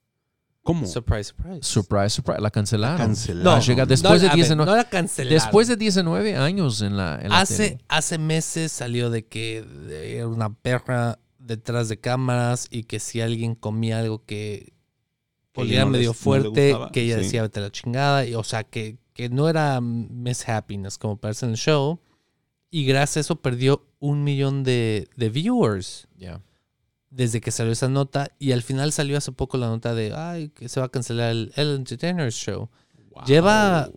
¿Cómo? 0.63 0.87
Surprise, 0.87 1.25
surprise. 1.29 1.61
Surprise, 1.63 2.11
surprise, 2.11 2.41
la 2.41 2.51
cancelaron. 2.51 2.97
Cancelaron. 2.97 3.55
A 3.59 3.61
llegar 3.61 3.87
después 3.87 4.15
no, 4.15 4.19
de 4.21 4.27
a 4.27 4.31
ver, 4.31 4.37
19 4.37 4.71
no 4.71 4.77
la 4.77 4.89
cancelaron. 4.89 5.35
Después 5.39 5.69
de 5.69 5.77
19 5.77 6.37
años 6.37 6.81
en 6.81 6.97
la, 6.97 7.21
en 7.23 7.29
la 7.29 7.41
hace, 7.41 7.69
tele. 7.71 7.85
hace 7.89 8.19
meses 8.19 8.73
salió 8.73 9.11
de 9.11 9.27
que 9.27 9.65
era 10.13 10.27
una 10.27 10.53
perra 10.55 11.19
detrás 11.39 11.89
de 11.89 12.01
cámaras 12.01 12.67
y 12.71 12.85
que 12.85 12.99
si 13.01 13.21
alguien 13.21 13.55
comía 13.55 13.99
algo 14.01 14.25
que 14.25 14.73
olía 15.55 15.85
no 15.85 15.91
medio 15.93 16.11
les- 16.11 16.19
no 16.19 16.25
fuerte, 16.25 16.71
gustaba, 16.71 16.91
que 16.91 17.03
ella 17.03 17.19
sí. 17.19 17.23
decía 17.25 17.43
vete 17.43 17.61
a 17.61 17.63
la 17.65 17.71
chingada. 17.71 18.25
Y, 18.27 18.35
o 18.35 18.43
sea, 18.43 18.65
que, 18.65 18.99
que 19.13 19.29
no 19.29 19.49
era 19.49 19.81
Miss 19.81 20.49
Happiness 20.49 20.99
como 20.99 21.17
parece 21.19 21.45
en 21.47 21.53
el 21.53 21.59
show. 21.59 22.01
Y 22.71 22.85
gracias 22.85 23.17
a 23.17 23.21
eso 23.21 23.37
perdió 23.37 23.87
un 24.01 24.25
millón 24.25 24.65
de, 24.65 25.09
de 25.17 25.29
viewers 25.31 26.09
Ya. 26.17 26.41
desde 27.11 27.41
que 27.41 27.51
salió 27.51 27.73
esa 27.73 27.89
nota. 27.89 28.31
Y 28.39 28.53
al 28.53 28.63
final 28.63 28.93
salió 28.93 29.17
hace 29.17 29.33
poco 29.33 29.57
la 29.57 29.69
nota 29.69 29.95
de 29.95 30.13
ay, 30.15 30.49
que 30.51 30.69
se 30.69 30.81
va 30.81 30.87
a 30.87 30.89
cancelar 30.91 31.31
el 31.31 31.53
Ellen 31.57 31.85
DeGeneres 31.85 32.35
Show. 32.35 32.69
Wow. 33.11 33.25
Lleva 33.25 33.91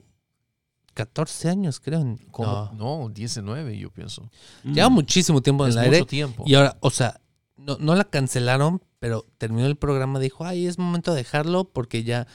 14 0.94 1.50
años, 1.50 1.80
creo. 1.80 2.04
No. 2.04 2.72
no, 2.74 3.10
19 3.10 3.78
yo 3.78 3.90
pienso. 3.90 4.30
Mm. 4.64 4.74
Lleva 4.74 4.90
muchísimo 4.90 5.42
tiempo 5.42 5.66
en 5.66 5.72
Es 5.72 5.76
el 5.78 5.92
mucho 5.92 6.06
tiempo. 6.06 6.44
Y 6.46 6.56
ahora, 6.56 6.78
o 6.82 6.90
sea, 6.90 7.20
no, 7.58 7.78
no 7.80 7.96
la 7.96 8.04
cancelaron, 8.06 8.82
pero 9.00 9.26
terminó 9.38 9.66
el 9.68 9.78
programa. 9.78 10.20
Dijo, 10.20 10.46
ay, 10.46 10.66
es 10.68 10.78
momento 10.78 11.12
de 11.12 11.18
dejarlo 11.18 11.66
porque 11.66 12.04
ya, 12.04 12.28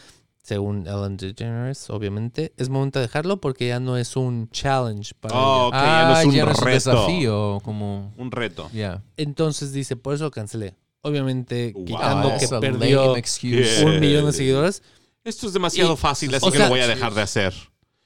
según 0.45 0.87
Ellen 0.87 1.17
DeGeneres, 1.17 1.89
obviamente, 1.89 2.53
es 2.59 2.69
momento 2.69 2.99
de 2.99 3.07
dejarlo 3.07 3.41
porque 3.41 3.67
ya 3.69 3.81
no 3.81 3.97
es 3.97 4.15
un 4.15 4.51
challenge 4.51 5.15
para 5.19 5.35
Oh, 5.35 5.69
ella. 5.69 5.79
ok, 5.79 5.85
ya 5.85 6.05
no 6.09 6.19
es 6.21 6.27
un 6.27 6.33
ya 6.35 6.45
no 6.45 6.51
es 6.53 6.59
un 6.59 6.65
reto. 6.65 6.91
desafío, 6.91 7.61
como... 7.65 8.13
Un 8.19 8.31
reto. 8.31 8.71
Ya. 8.75 9.03
Entonces 9.17 9.73
dice, 9.73 9.97
por 9.97 10.13
eso 10.15 10.25
lo 10.25 10.31
cancelé. 10.31 10.77
Obviamente, 11.01 11.73
Wow. 11.75 11.85
quitando 11.87 12.29
Ah, 12.29 12.37
que 12.39 12.47
perdió. 12.61 13.15
Yeah. 13.17 13.87
un 13.87 14.01
millón 14.01 14.27
de 14.27 14.33
seguidores. 14.33 14.83
Esto 15.25 15.47
es 15.47 15.55
demasiado 15.55 15.95
Y- 15.95 15.97
fácil, 15.97 16.35
así 16.35 16.45
que 16.51 16.57
sea- 16.59 16.67
lo 16.67 16.71
voy 16.71 16.81
a 16.81 16.89
dejar 16.89 17.15
de 17.15 17.23
hacer. 17.23 17.55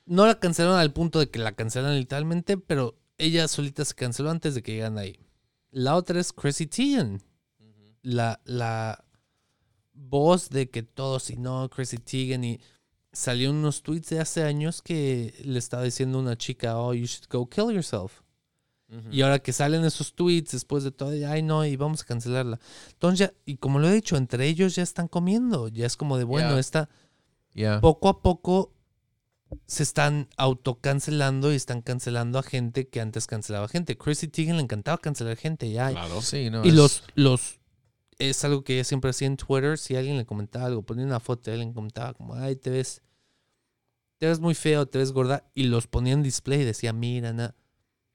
No 0.06 0.24
la 0.24 0.38
cancelaron 0.38 0.78
al 0.78 0.92
punto 0.92 1.18
de 1.18 1.28
que 1.28 1.40
la 1.40 1.52
cancelaron 1.52 1.96
literalmente, 1.98 2.56
pero 2.56 2.96
ella 3.18 3.48
solita 3.48 3.84
se 3.84 3.94
canceló 3.94 4.30
antes 4.30 4.54
de 4.54 4.62
que 4.62 4.72
llegan 4.74 4.96
ahí. 4.96 5.18
La 5.72 5.96
otra 5.96 6.20
es 6.20 6.32
Chrissy 6.32 6.66
Teigen. 6.68 7.20
La, 8.02 8.40
la 8.44 9.04
voz 9.98 10.48
de 10.50 10.70
que 10.70 10.82
todos 10.82 11.30
y 11.30 11.36
no, 11.36 11.68
Chrissy 11.68 11.98
Teigen. 11.98 12.44
Y 12.44 12.60
salió 13.12 13.50
unos 13.50 13.82
tweets 13.82 14.10
de 14.10 14.20
hace 14.20 14.42
años 14.44 14.82
que 14.82 15.34
le 15.44 15.58
estaba 15.58 15.82
diciendo 15.82 16.18
a 16.18 16.22
una 16.22 16.36
chica, 16.38 16.78
oh, 16.78 16.94
you 16.94 17.06
should 17.06 17.26
go 17.30 17.48
kill 17.48 17.72
yourself. 17.74 18.22
Y 19.10 19.20
ahora 19.20 19.38
que 19.38 19.52
salen 19.52 19.84
esos 19.84 20.14
tweets 20.14 20.52
después 20.52 20.82
de 20.82 20.90
todo, 20.90 21.10
ay 21.28 21.42
no, 21.42 21.62
y 21.66 21.76
vamos 21.76 22.00
a 22.00 22.04
cancelarla. 22.06 22.58
Entonces 22.92 23.18
ya, 23.18 23.34
y 23.44 23.56
como 23.58 23.78
lo 23.80 23.88
he 23.88 23.92
dicho, 23.92 24.16
entre 24.16 24.46
ellos 24.46 24.76
ya 24.76 24.82
están 24.82 25.08
comiendo. 25.08 25.68
Ya 25.68 25.84
es 25.84 25.94
como 25.98 26.16
de, 26.16 26.24
bueno, 26.24 26.56
esta 26.58 26.88
Ya. 27.54 27.82
poco 27.82 28.08
a 28.08 28.22
poco 28.22 28.72
se 29.66 29.82
están 29.82 30.28
autocancelando 30.38 31.52
y 31.52 31.56
están 31.56 31.82
cancelando 31.82 32.38
a 32.38 32.42
gente 32.42 32.88
que 32.88 33.02
antes 33.02 33.26
cancelaba 33.26 33.68
gente. 33.68 33.98
Chrissy 33.98 34.28
Teigen 34.28 34.56
le 34.56 34.62
encantaba 34.62 34.96
cancelar 34.96 35.36
gente 35.36 35.70
ya. 35.70 35.90
Claro. 35.90 36.22
Sí, 36.22 36.48
no, 36.48 36.64
y 36.64 36.68
es- 36.68 36.74
los, 36.74 37.02
los 37.14 37.57
es 38.18 38.44
algo 38.44 38.64
que 38.64 38.74
ella 38.74 38.84
siempre 38.84 39.10
hacía 39.10 39.26
en 39.26 39.36
Twitter. 39.36 39.78
Si 39.78 39.96
alguien 39.96 40.16
le 40.16 40.26
comentaba 40.26 40.66
algo, 40.66 40.82
ponía 40.82 41.04
una 41.04 41.20
foto, 41.20 41.50
alguien 41.50 41.72
comentaba 41.72 42.14
como, 42.14 42.34
ay, 42.34 42.56
te 42.56 42.70
ves, 42.70 43.02
te 44.18 44.26
ves 44.26 44.40
muy 44.40 44.54
feo, 44.54 44.86
te 44.86 44.98
ves 44.98 45.12
gorda. 45.12 45.44
Y 45.54 45.64
los 45.64 45.86
ponía 45.86 46.12
en 46.12 46.22
display 46.22 46.62
y 46.62 46.64
decía, 46.64 46.92
mira, 46.92 47.32
na. 47.32 47.54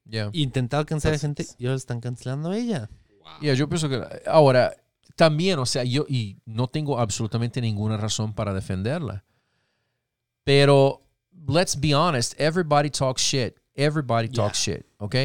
ya. 0.06 0.30
Intentaba 0.34 0.86
cancelar 0.86 1.16
a 1.16 1.20
gente 1.20 1.46
y 1.58 1.66
ahora 1.66 1.78
están 1.78 2.02
cancelando 2.02 2.52
a 2.52 2.58
ella. 2.58 2.90
Ya, 3.42 3.54
yo 3.54 3.70
pienso 3.70 3.88
que 3.88 4.02
ahora 4.28 4.76
también, 5.16 5.60
o 5.60 5.66
sea, 5.66 5.84
yo 5.84 6.06
y 6.10 6.42
no 6.46 6.68
tengo 6.68 7.00
absolutamente 7.00 7.62
ninguna 7.62 7.98
razón 7.98 8.34
para 8.34 8.54
defenderla. 8.54 9.24
Pero 10.44 11.08
let's 11.48 11.80
be 11.80 11.96
honest, 11.96 12.40
everybody 12.40 12.90
talks 12.90 13.22
shit. 13.22 13.56
Everybody 13.76 14.28
talks 14.30 14.60
shit, 14.60 14.86
¿ok? 14.98 15.16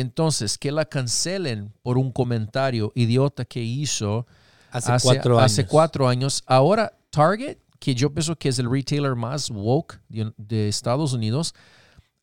Entonces, 0.00 0.56
que 0.56 0.72
la 0.72 0.84
cancelen 0.86 1.72
por 1.82 1.98
un 1.98 2.10
comentario 2.10 2.92
idiota 2.94 3.44
que 3.44 3.62
hizo 3.62 4.26
Hace, 4.70 4.92
cuatro 5.02 5.38
años. 5.38 5.52
hace 5.52 5.66
cuatro 5.66 6.08
años. 6.08 6.42
Ahora, 6.46 6.96
Target, 7.10 7.58
que 7.78 7.94
yo 7.94 8.10
pienso 8.12 8.34
que 8.36 8.48
es 8.48 8.58
el 8.58 8.70
retailer 8.70 9.14
más 9.14 9.50
woke 9.50 10.00
de, 10.08 10.32
de 10.38 10.68
Estados 10.68 11.12
Unidos, 11.12 11.54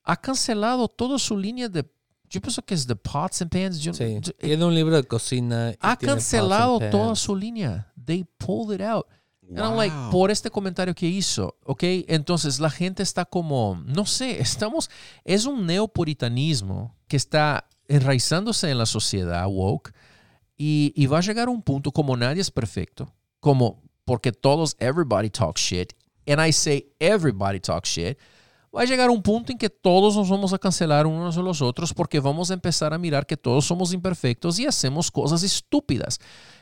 ha 0.04 0.16
cancelado 0.18 0.88
toda 0.88 1.20
su 1.20 1.38
línea 1.38 1.70
de, 1.70 1.86
yo 2.28 2.42
pienso 2.42 2.64
que 2.64 2.74
es 2.74 2.88
de 2.88 2.96
pots 2.96 3.44
and 3.44 3.52
pans. 3.52 3.80
Yo- 3.80 3.94
Sí. 3.94 4.18
yo- 4.20 4.34
Tiene 4.34 4.66
un 4.66 4.74
libro 4.74 4.96
de 4.96 5.04
cocina. 5.04 5.74
ha 5.80 5.96
cancelado 5.96 6.80
toda 6.90 7.16
su 7.16 7.36
línea. 7.36 7.94
They 8.04 8.26
pulled 8.40 8.74
it 8.74 8.82
out. 8.82 9.06
And 9.50 9.60
I'm 9.60 9.76
like, 9.76 9.96
Wow. 9.96 10.12
por 10.12 10.32
este 10.32 10.50
comentario 10.52 10.94
que 10.94 11.08
hizo, 11.08 11.58
¿ok? 11.66 11.84
Entonces 12.08 12.60
la 12.60 12.70
gente 12.70 13.02
está 13.02 13.26
como, 13.26 13.82
no 13.86 14.06
sé, 14.06 14.40
estamos, 14.42 14.90
es 15.24 15.46
un 15.46 15.66
neopuritanismo 15.66 16.96
que 17.08 17.18
está 17.18 17.68
enraizándose 17.88 18.70
en 18.70 18.78
la 18.78 18.86
sociedad 18.86 19.48
woke 19.48 19.92
y, 20.58 20.94
y 20.96 21.08
va 21.08 21.18
a 21.18 21.22
llegar 21.22 21.48
a 21.48 21.52
un 21.52 21.64
punto 21.64 21.92
como 21.92 22.16
nadie 22.16 22.42
es 22.42 22.52
perfecto, 22.52 23.12
como 23.40 23.82
porque 24.06 24.32
todos, 24.32 24.76
everybody 24.80 25.30
talks 25.30 25.62
shit, 25.62 25.94
and 26.28 26.40
I 26.46 26.52
say 26.52 26.86
everybody 27.00 27.60
talks 27.60 27.90
shit, 27.90 28.18
va 28.76 28.82
a 28.82 28.86
llegar 28.86 29.10
un 29.10 29.22
punto 29.22 29.52
en 29.52 29.58
que 29.58 29.70
todos 29.70 30.16
nos 30.16 30.30
vamos 30.30 30.54
a 30.54 30.60
cancelar 30.60 31.08
unos 31.08 31.38
a 31.38 31.42
los 31.42 31.62
otros 31.62 31.94
porque 31.94 32.20
vamos 32.20 32.52
a 32.52 32.54
empezar 32.54 32.94
a 32.94 32.98
mirar 32.98 33.26
que 33.26 33.38
todos 33.38 33.66
somos 33.66 33.94
imperfectos 33.94 34.60
y 34.60 34.66
hacemos 34.66 35.12
cosas 35.12 35.44
estúpidas. 35.44 36.20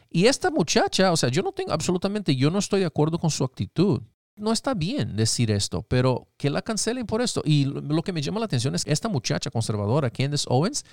Y 0.10 0.26
esta 0.28 0.50
muchacha, 0.52 1.12
o 1.12 1.18
sea, 1.18 1.30
yo 1.30 1.42
no 1.42 1.52
tengo 1.52 1.74
absolutamente, 1.74 2.36
yo 2.36 2.50
no 2.50 2.60
estoy 2.60 2.80
de 2.82 2.86
acuerdo 2.86 3.20
con 3.20 3.30
su 3.30 3.44
actitud. 3.44 4.02
No 4.36 4.52
está 4.52 4.74
bien 4.74 5.16
decir 5.16 5.52
esto, 5.52 5.82
pero 5.82 6.28
que 6.38 6.50
la 6.50 6.62
cancelen 6.62 7.06
por 7.06 7.22
esto. 7.22 7.42
Y 7.44 7.66
lo, 7.66 8.04
que 8.04 8.14
me 8.14 8.22
llama 8.22 8.40
la 8.40 8.46
atención 8.46 8.76
es 8.76 8.86
que 8.86 8.92
esta 8.92 9.10
muchacha 9.10 9.50
conservadora, 9.50 10.10
Candace 10.12 10.46
Owens, 10.48 10.86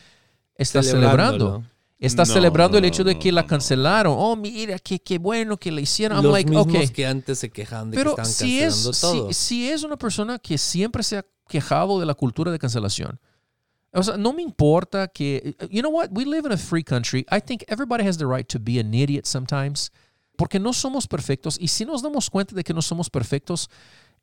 está 0.57 0.83
celebrando. 0.83 1.63
Está 1.99 2.25
No, 2.25 2.33
celebrando 2.33 2.77
el 2.77 2.85
hecho 2.85 3.05
de 3.05 3.15
no, 3.15 3.21
que 3.21 3.31
no, 3.31 3.37
la 3.37 3.43
no. 3.43 3.49
cancelaron. 3.49 4.15
Oh, 4.19 4.37
mira, 4.37 4.79
qué, 4.79 4.99
qué 4.99 5.19
bueno 5.19 5.57
que 5.57 5.71
le 5.73 5.83
hicieron. 5.83 6.19
I'm 6.19 6.25
Los 6.25 6.33
like, 6.33 6.51
mismos 6.51 6.67
okay. 6.67 6.89
que 6.89 7.07
antes 7.07 7.39
se 7.39 7.51
quejaban 7.51 7.91
de 7.91 7.97
Pero 7.97 8.15
que 8.17 8.23
estaban 8.23 8.33
si 8.33 8.61
es, 8.61 8.75
cancelando 8.75 8.93
si, 8.93 9.01
todo. 9.01 9.33
si 9.33 9.69
es 9.71 9.83
una 9.85 9.97
persona 9.97 10.39
que 10.39 10.59
siempre 10.59 11.03
se 11.03 11.19
ha 11.19 11.27
quejado 11.49 12.01
de 12.01 12.07
la 12.07 12.15
cultura 12.15 12.51
de 12.51 12.59
cancelación, 12.59 13.21
o 13.93 14.03
sea, 14.03 14.17
no 14.17 14.33
me 14.33 14.43
importa 14.43 15.07
que, 15.07 15.57
you 15.71 15.81
know 15.81 15.93
what, 15.93 16.09
we 16.11 16.25
live 16.25 16.45
in 16.47 16.53
a 16.53 16.57
free 16.57 16.83
country. 16.83 17.25
I 17.31 17.41
think 17.41 17.63
everybody 17.69 18.05
has 18.07 18.19
the 18.19 18.27
right 18.27 18.47
to 18.49 18.59
be 18.59 18.81
an 18.81 18.93
idiot 18.93 19.25
sometimes, 19.25 19.93
porque 20.37 20.59
no 20.59 20.73
somos 20.73 21.07
perfectos 21.07 21.57
y 21.61 21.69
si 21.69 21.85
nos 21.85 22.03
damos 22.03 22.29
cuenta 22.29 22.57
de 22.57 22.65
que 22.65 22.75
no 22.75 22.83
somos 22.83 23.09
perfectos, 23.09 23.71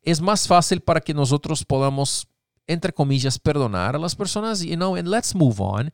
es 0.04 0.20
más 0.20 0.46
fácil 0.46 0.82
para 0.82 1.00
que 1.00 1.14
nosotros 1.14 1.64
podamos, 1.64 2.28
entre 2.68 2.92
comillas, 2.92 3.40
perdonar 3.40 3.96
a 3.96 4.00
las 4.00 4.14
personas, 4.14 4.62
you 4.62 4.76
know, 4.76 4.96
and 4.96 5.08
let's 5.08 5.34
move 5.34 5.62
on. 5.62 5.90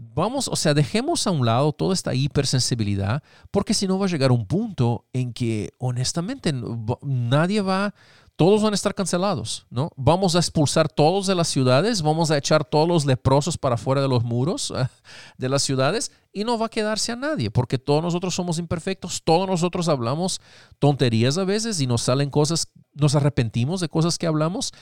Vamos, 0.00 0.46
o 0.46 0.54
sea, 0.54 0.74
dejemos 0.74 1.26
a 1.26 1.32
un 1.32 1.44
lado 1.44 1.72
toda 1.72 1.92
esta 1.92 2.14
hipersensibilidad, 2.14 3.20
porque 3.50 3.74
si 3.74 3.88
no 3.88 3.98
va 3.98 4.06
a 4.06 4.08
llegar 4.08 4.30
un 4.30 4.46
punto 4.46 5.06
en 5.12 5.32
que, 5.32 5.74
honestamente, 5.78 6.54
nadie 7.02 7.62
va, 7.62 7.92
todos 8.36 8.62
van 8.62 8.72
a 8.72 8.76
estar 8.76 8.94
cancelados, 8.94 9.66
¿no? 9.70 9.90
Vamos 9.96 10.36
a 10.36 10.38
expulsar 10.38 10.88
todos 10.88 11.26
de 11.26 11.34
las 11.34 11.48
ciudades, 11.48 12.02
vamos 12.02 12.30
a 12.30 12.38
echar 12.38 12.64
todos 12.64 12.86
los 12.86 13.06
leprosos 13.06 13.58
para 13.58 13.76
fuera 13.76 14.00
de 14.00 14.06
los 14.06 14.22
muros 14.22 14.72
de 15.36 15.48
las 15.48 15.62
ciudades 15.64 16.12
y 16.32 16.44
no 16.44 16.56
va 16.56 16.66
a 16.66 16.70
quedarse 16.70 17.10
a 17.10 17.16
nadie, 17.16 17.50
porque 17.50 17.76
todos 17.76 18.00
nosotros 18.00 18.36
somos 18.36 18.60
imperfectos, 18.60 19.24
todos 19.24 19.48
nosotros 19.48 19.88
hablamos 19.88 20.40
tonterías 20.78 21.38
a 21.38 21.44
veces 21.44 21.80
y 21.80 21.88
nos 21.88 22.02
salen 22.02 22.30
cosas, 22.30 22.68
nos 22.94 23.16
arrepentimos 23.16 23.80
de 23.80 23.88
cosas 23.88 24.16
que 24.16 24.28
hablamos. 24.28 24.72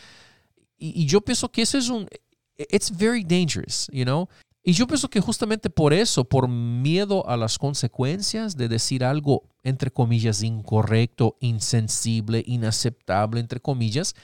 Y, 0.77 1.05
y 1.05 1.07
yo 1.07 1.23
pienso 1.23 1.49
que 1.49 1.63
eso 1.63 1.79
es 1.79 1.89
un, 1.89 2.07
it's 2.59 2.91
very 2.91 3.25
dangerous, 3.25 3.89
you 3.91 4.05
know? 4.05 4.29
Y 4.69 4.73
yo 4.73 4.89
pienso 4.89 5.09
que 5.09 5.21
justamente 5.21 5.71
por 5.71 5.93
eso, 5.93 6.25
por 6.25 6.49
miedo 6.49 7.29
a 7.29 7.37
las 7.37 7.57
consecuencias 7.57 8.57
de 8.57 8.67
decir 8.67 9.05
algo, 9.05 9.45
entre 9.63 9.93
comillas, 9.93 10.43
incorrecto, 10.43 11.37
insensible, 11.39 12.43
inaceptable, 12.45 13.39
entre 13.39 13.61
comillas, 13.61 14.17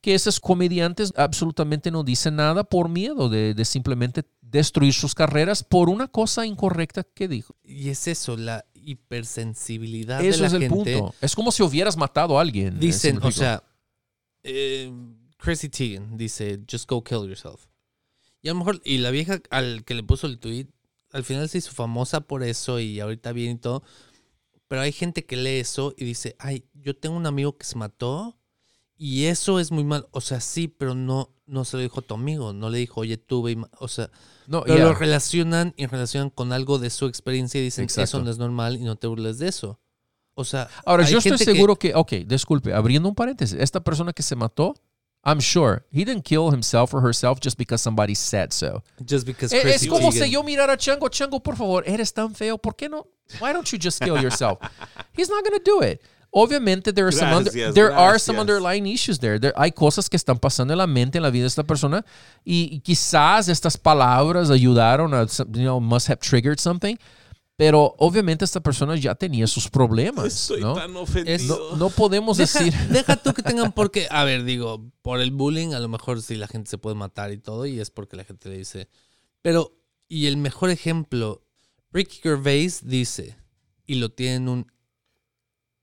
que 0.00 0.14
esos 0.14 0.38
comediantes 0.38 1.12
absolutamente 1.16 1.90
no 1.90 2.04
dicen 2.04 2.36
nada 2.36 2.62
por 2.62 2.88
miedo 2.88 3.28
de, 3.28 3.54
de 3.54 3.64
simplemente 3.64 4.22
destruir 4.40 4.92
sus 4.92 5.16
carreras 5.16 5.64
por 5.64 5.88
una 5.88 6.06
cosa 6.06 6.46
incorrecta 6.46 7.02
que 7.02 7.26
dijo. 7.26 7.56
Y 7.64 7.88
es 7.88 8.06
eso, 8.06 8.36
la 8.36 8.64
hipersensibilidad 8.74 10.20
de 10.20 10.28
Eso 10.28 10.42
la 10.42 10.46
es 10.46 10.52
el 10.52 10.60
gente. 10.60 10.96
punto. 10.96 11.14
Es 11.20 11.34
como 11.34 11.50
si 11.50 11.64
hubieras 11.64 11.96
matado 11.96 12.38
a 12.38 12.42
alguien. 12.42 12.78
Dicen, 12.78 13.16
¿sí 13.16 13.20
me 13.20 13.28
o 13.28 13.32
sea, 13.32 13.64
eh, 14.44 14.92
Chrissy 15.38 15.68
Teigen 15.68 16.16
dice, 16.16 16.60
just 16.70 16.88
go 16.88 17.02
kill 17.02 17.26
yourself. 17.26 17.66
Y 18.42 18.48
a 18.48 18.52
lo 18.52 18.58
mejor, 18.58 18.80
y 18.84 18.98
la 18.98 19.10
vieja 19.10 19.40
al 19.50 19.84
que 19.84 19.94
le 19.94 20.02
puso 20.02 20.26
el 20.26 20.38
tweet, 20.38 20.66
al 21.12 21.24
final 21.24 21.48
se 21.48 21.58
hizo 21.58 21.70
famosa 21.72 22.22
por 22.22 22.42
eso 22.42 22.80
y 22.80 22.98
ahorita 23.00 23.32
bien 23.32 23.52
y 23.52 23.58
todo. 23.58 23.82
Pero 24.68 24.80
hay 24.82 24.92
gente 24.92 25.24
que 25.24 25.36
lee 25.36 25.60
eso 25.60 25.94
y 25.96 26.04
dice, 26.04 26.34
ay, 26.38 26.64
yo 26.74 26.96
tengo 26.96 27.16
un 27.16 27.26
amigo 27.26 27.56
que 27.56 27.64
se 27.66 27.76
mató 27.76 28.36
y 28.96 29.24
eso 29.26 29.60
es 29.60 29.70
muy 29.70 29.84
mal. 29.84 30.08
O 30.10 30.20
sea, 30.20 30.40
sí, 30.40 30.68
pero 30.68 30.94
no, 30.94 31.30
no 31.46 31.64
se 31.64 31.76
lo 31.76 31.82
dijo 31.82 32.00
a 32.00 32.02
tu 32.02 32.14
amigo. 32.14 32.52
No 32.52 32.70
le 32.70 32.78
dijo, 32.78 33.02
oye, 33.02 33.16
tuve. 33.18 33.52
y 33.52 33.56
ma-". 33.56 33.68
O 33.78 33.88
sea, 33.88 34.10
No, 34.46 34.62
pero 34.62 34.76
yeah. 34.76 34.84
lo 34.86 34.94
relacionan 34.94 35.74
y 35.76 35.86
relacionan 35.86 36.30
con 36.30 36.52
algo 36.52 36.78
de 36.78 36.88
su 36.90 37.06
experiencia 37.06 37.60
y 37.60 37.64
dicen, 37.64 37.84
Exacto. 37.84 38.02
eso 38.04 38.24
no 38.24 38.30
es 38.30 38.38
normal 38.38 38.76
y 38.76 38.80
no 38.84 38.96
te 38.96 39.06
burles 39.06 39.38
de 39.38 39.48
eso. 39.48 39.78
O 40.34 40.44
sea, 40.44 40.68
Ahora, 40.86 41.04
yo 41.06 41.18
estoy 41.18 41.32
gente 41.32 41.44
que- 41.44 41.52
seguro 41.52 41.76
que, 41.76 41.94
ok, 41.94 42.12
disculpe, 42.26 42.72
abriendo 42.72 43.06
un 43.08 43.14
paréntesis, 43.14 43.58
esta 43.60 43.84
persona 43.84 44.14
que 44.14 44.22
se 44.22 44.34
mató, 44.34 44.74
I'm 45.24 45.38
sure 45.40 45.84
he 45.92 46.04
didn't 46.04 46.24
kill 46.24 46.50
himself 46.50 46.92
or 46.92 47.00
herself 47.00 47.38
just 47.40 47.56
because 47.56 47.80
somebody 47.80 48.14
said 48.14 48.52
so. 48.52 48.82
just 49.04 49.24
because 49.24 49.52
Eh, 49.52 49.62
Es, 49.64 49.86
como 49.86 50.10
Teigen- 50.10 50.24
si 50.24 50.30
yo 50.30 50.42
mirara 50.42 50.72
a 50.72 50.76
Chango, 50.76 51.08
Chango, 51.08 51.40
por 51.40 51.54
favor, 51.56 51.84
eres 51.86 52.12
tan 52.12 52.34
feo, 52.34 52.58
¿por 52.58 52.74
qué 52.74 52.88
no? 52.90 53.06
Why 53.40 53.52
don't 53.52 53.70
you 53.72 53.78
just 53.78 54.00
kill 54.02 54.20
yourself? 54.20 54.58
He's 55.16 55.28
not 55.30 55.44
going 55.44 55.58
to 55.58 55.64
do 55.64 55.80
it. 55.82 56.02
Obviamente, 56.34 56.92
there 56.94 57.06
are 57.06 57.12
some, 57.12 57.30
under- 57.32 57.50
Gracias, 57.52 57.74
there 57.74 57.92
are 57.92 58.18
some 58.18 58.38
underlying 58.38 58.86
issues 58.86 59.18
there. 59.20 59.38
There- 59.38 59.52
Hay 59.56 59.70
cosas 59.70 60.08
que 60.08 60.16
están 60.16 60.38
pasando 60.40 60.72
en 60.72 60.78
la 60.78 60.86
mente, 60.86 61.18
en 61.18 61.22
la 61.22 61.30
vida 61.30 61.42
de 61.42 61.48
esta 61.48 61.62
persona, 61.62 62.04
y, 62.44 62.70
y 62.72 62.80
quizás 62.80 63.48
estas 63.48 63.76
palabras 63.76 64.50
ayudaron 64.50 65.12
a, 65.14 65.26
you 65.26 65.62
know, 65.62 65.78
must 65.78 66.08
have 66.08 66.20
triggered 66.20 66.58
something, 66.58 66.96
pero 67.62 67.94
obviamente 67.98 68.44
esta 68.44 68.60
persona 68.60 68.96
ya 68.96 69.14
tenía 69.14 69.46
sus 69.46 69.68
problemas, 69.68 70.26
Estoy 70.26 70.62
¿no? 70.62 70.74
tan 70.74 70.96
ofendido. 70.96 71.70
No, 71.70 71.76
no 71.76 71.90
podemos 71.90 72.36
Deja, 72.36 72.58
decir... 72.58 72.76
deja 72.90 73.14
tú 73.14 73.32
que 73.32 73.42
tengan 73.44 73.70
porque, 73.76 74.08
a 74.10 74.24
ver, 74.24 74.42
digo, 74.42 74.90
por 75.00 75.20
el 75.20 75.30
bullying, 75.30 75.72
a 75.72 75.78
lo 75.78 75.86
mejor 75.86 76.20
sí 76.22 76.34
la 76.34 76.48
gente 76.48 76.68
se 76.68 76.78
puede 76.78 76.96
matar 76.96 77.30
y 77.30 77.38
todo, 77.38 77.64
y 77.64 77.78
es 77.78 77.92
porque 77.92 78.16
la 78.16 78.24
gente 78.24 78.48
le 78.48 78.58
dice. 78.58 78.88
Pero, 79.42 79.78
y 80.08 80.26
el 80.26 80.38
mejor 80.38 80.70
ejemplo, 80.70 81.46
Ricky 81.92 82.18
Gervais 82.20 82.80
dice, 82.84 83.36
y 83.86 83.94
lo 83.94 84.10
tiene 84.10 84.34
en 84.34 84.48
un, 84.48 84.72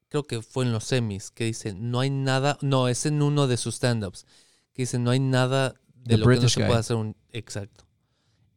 creo 0.10 0.28
que 0.28 0.42
fue 0.42 0.66
en 0.66 0.74
los 0.74 0.84
semis, 0.84 1.32
que 1.32 1.46
dice, 1.46 1.74
no 1.74 2.02
hay 2.02 2.10
nada, 2.10 2.58
no, 2.60 2.90
es 2.90 3.06
en 3.06 3.22
uno 3.22 3.48
de 3.48 3.56
sus 3.56 3.76
stand-ups, 3.76 4.26
que 4.74 4.82
dice, 4.82 5.00
no 5.00 5.12
hay 5.12 5.22
nada 5.22 5.76
de 5.96 6.16
The 6.16 6.18
lo 6.18 6.26
que 6.26 6.36
no 6.36 6.42
British 6.42 6.56
se 6.56 6.60
guy. 6.60 6.68
puede 6.68 6.80
hacer 6.82 6.98
un, 6.98 7.16
exacto. 7.32 7.86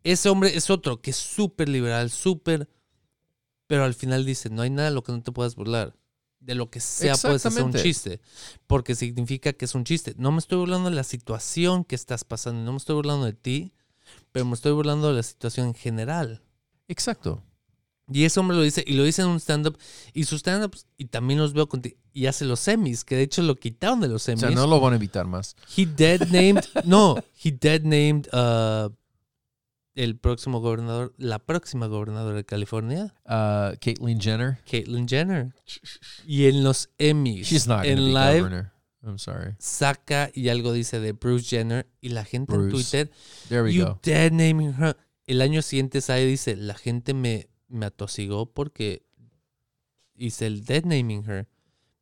Ese 0.02 0.28
hombre 0.28 0.56
es 0.56 0.70
otro 0.70 1.00
que 1.00 1.10
es 1.12 1.16
súper 1.16 1.68
liberal, 1.68 2.10
súper, 2.10 2.68
pero 3.72 3.84
al 3.86 3.94
final 3.94 4.26
dice, 4.26 4.50
no 4.50 4.60
hay 4.60 4.68
nada 4.68 4.90
de 4.90 4.94
lo 4.94 5.02
que 5.02 5.12
no 5.12 5.22
te 5.22 5.32
puedas 5.32 5.56
burlar. 5.56 5.96
De 6.40 6.54
lo 6.54 6.68
que 6.68 6.78
sea 6.78 7.16
puedes 7.16 7.46
hacer 7.46 7.62
un 7.62 7.72
chiste, 7.72 8.20
porque 8.66 8.94
significa 8.94 9.54
que 9.54 9.64
es 9.64 9.74
un 9.74 9.84
chiste. 9.84 10.14
No 10.18 10.30
me 10.30 10.40
estoy 10.40 10.58
burlando 10.58 10.90
de 10.90 10.94
la 10.94 11.04
situación 11.04 11.82
que 11.82 11.94
estás 11.94 12.22
pasando, 12.22 12.62
no 12.64 12.72
me 12.72 12.76
estoy 12.76 12.96
burlando 12.96 13.24
de 13.24 13.32
ti, 13.32 13.72
pero 14.30 14.44
me 14.44 14.52
estoy 14.52 14.72
burlando 14.72 15.08
de 15.08 15.14
la 15.14 15.22
situación 15.22 15.68
en 15.68 15.74
general. 15.74 16.42
Exacto. 16.86 17.42
Y 18.12 18.24
ese 18.26 18.40
hombre 18.40 18.58
lo 18.58 18.62
dice, 18.62 18.84
y 18.86 18.92
lo 18.92 19.04
dice 19.04 19.22
en 19.22 19.28
un 19.28 19.40
stand-up, 19.40 19.78
y 20.12 20.24
sus 20.24 20.40
stand-ups, 20.40 20.84
y 20.98 21.06
también 21.06 21.40
los 21.40 21.54
veo 21.54 21.66
contigo, 21.66 21.96
y 22.12 22.26
hace 22.26 22.44
los 22.44 22.60
semis, 22.60 23.06
que 23.06 23.16
de 23.16 23.22
hecho 23.22 23.40
lo 23.40 23.56
quitaron 23.56 24.02
de 24.02 24.08
los 24.08 24.20
O 24.20 24.24
semis. 24.26 24.40
sea, 24.40 24.50
no 24.50 24.66
lo 24.66 24.80
van 24.80 24.92
a 24.92 24.96
evitar 24.96 25.26
más. 25.26 25.56
He 25.74 25.86
dead 25.86 26.28
named, 26.28 26.62
no, 26.84 27.16
he 27.42 27.52
dead 27.52 27.80
named 27.84 28.26
uh, 28.34 28.94
el 29.94 30.16
próximo 30.16 30.60
gobernador, 30.60 31.14
la 31.18 31.38
próxima 31.38 31.86
gobernadora 31.86 32.36
de 32.36 32.44
California, 32.44 33.14
Uh, 33.24 33.76
Caitlyn 33.80 34.20
Jenner, 34.20 34.58
Caitlyn 34.70 35.06
Jenner. 35.08 35.54
Y 36.26 36.46
en 36.46 36.64
los 36.64 36.90
Emmys, 36.98 37.46
she's 37.48 37.66
not 37.66 37.84
en 37.84 37.96
be 37.96 38.02
live, 38.02 38.40
governor. 38.40 38.72
I'm 39.04 39.18
sorry. 39.18 39.54
saca 39.58 40.30
y 40.32 40.48
algo 40.48 40.72
dice 40.72 41.00
de 41.00 41.12
Bruce 41.12 41.44
Jenner, 41.48 41.86
y 42.00 42.10
la 42.10 42.24
gente 42.24 42.54
en. 42.54 42.70
Twitter, 42.70 43.10
There 43.48 43.62
we 43.62 43.74
you 43.74 43.84
go. 43.84 44.00
dead 44.02 44.32
naming 44.32 44.74
her. 44.80 44.96
El 45.26 45.40
año 45.42 45.60
siguiente 45.62 46.00
sale 46.00 46.24
y 46.24 46.30
dice, 46.30 46.56
la 46.56 46.74
gente 46.74 47.12
me, 47.14 47.48
me 47.68 47.86
atosigó 47.86 48.46
porque 48.52 49.04
hice 50.14 50.46
el 50.46 50.64
dead 50.64 50.84
naming 50.84 51.24
her. 51.28 51.48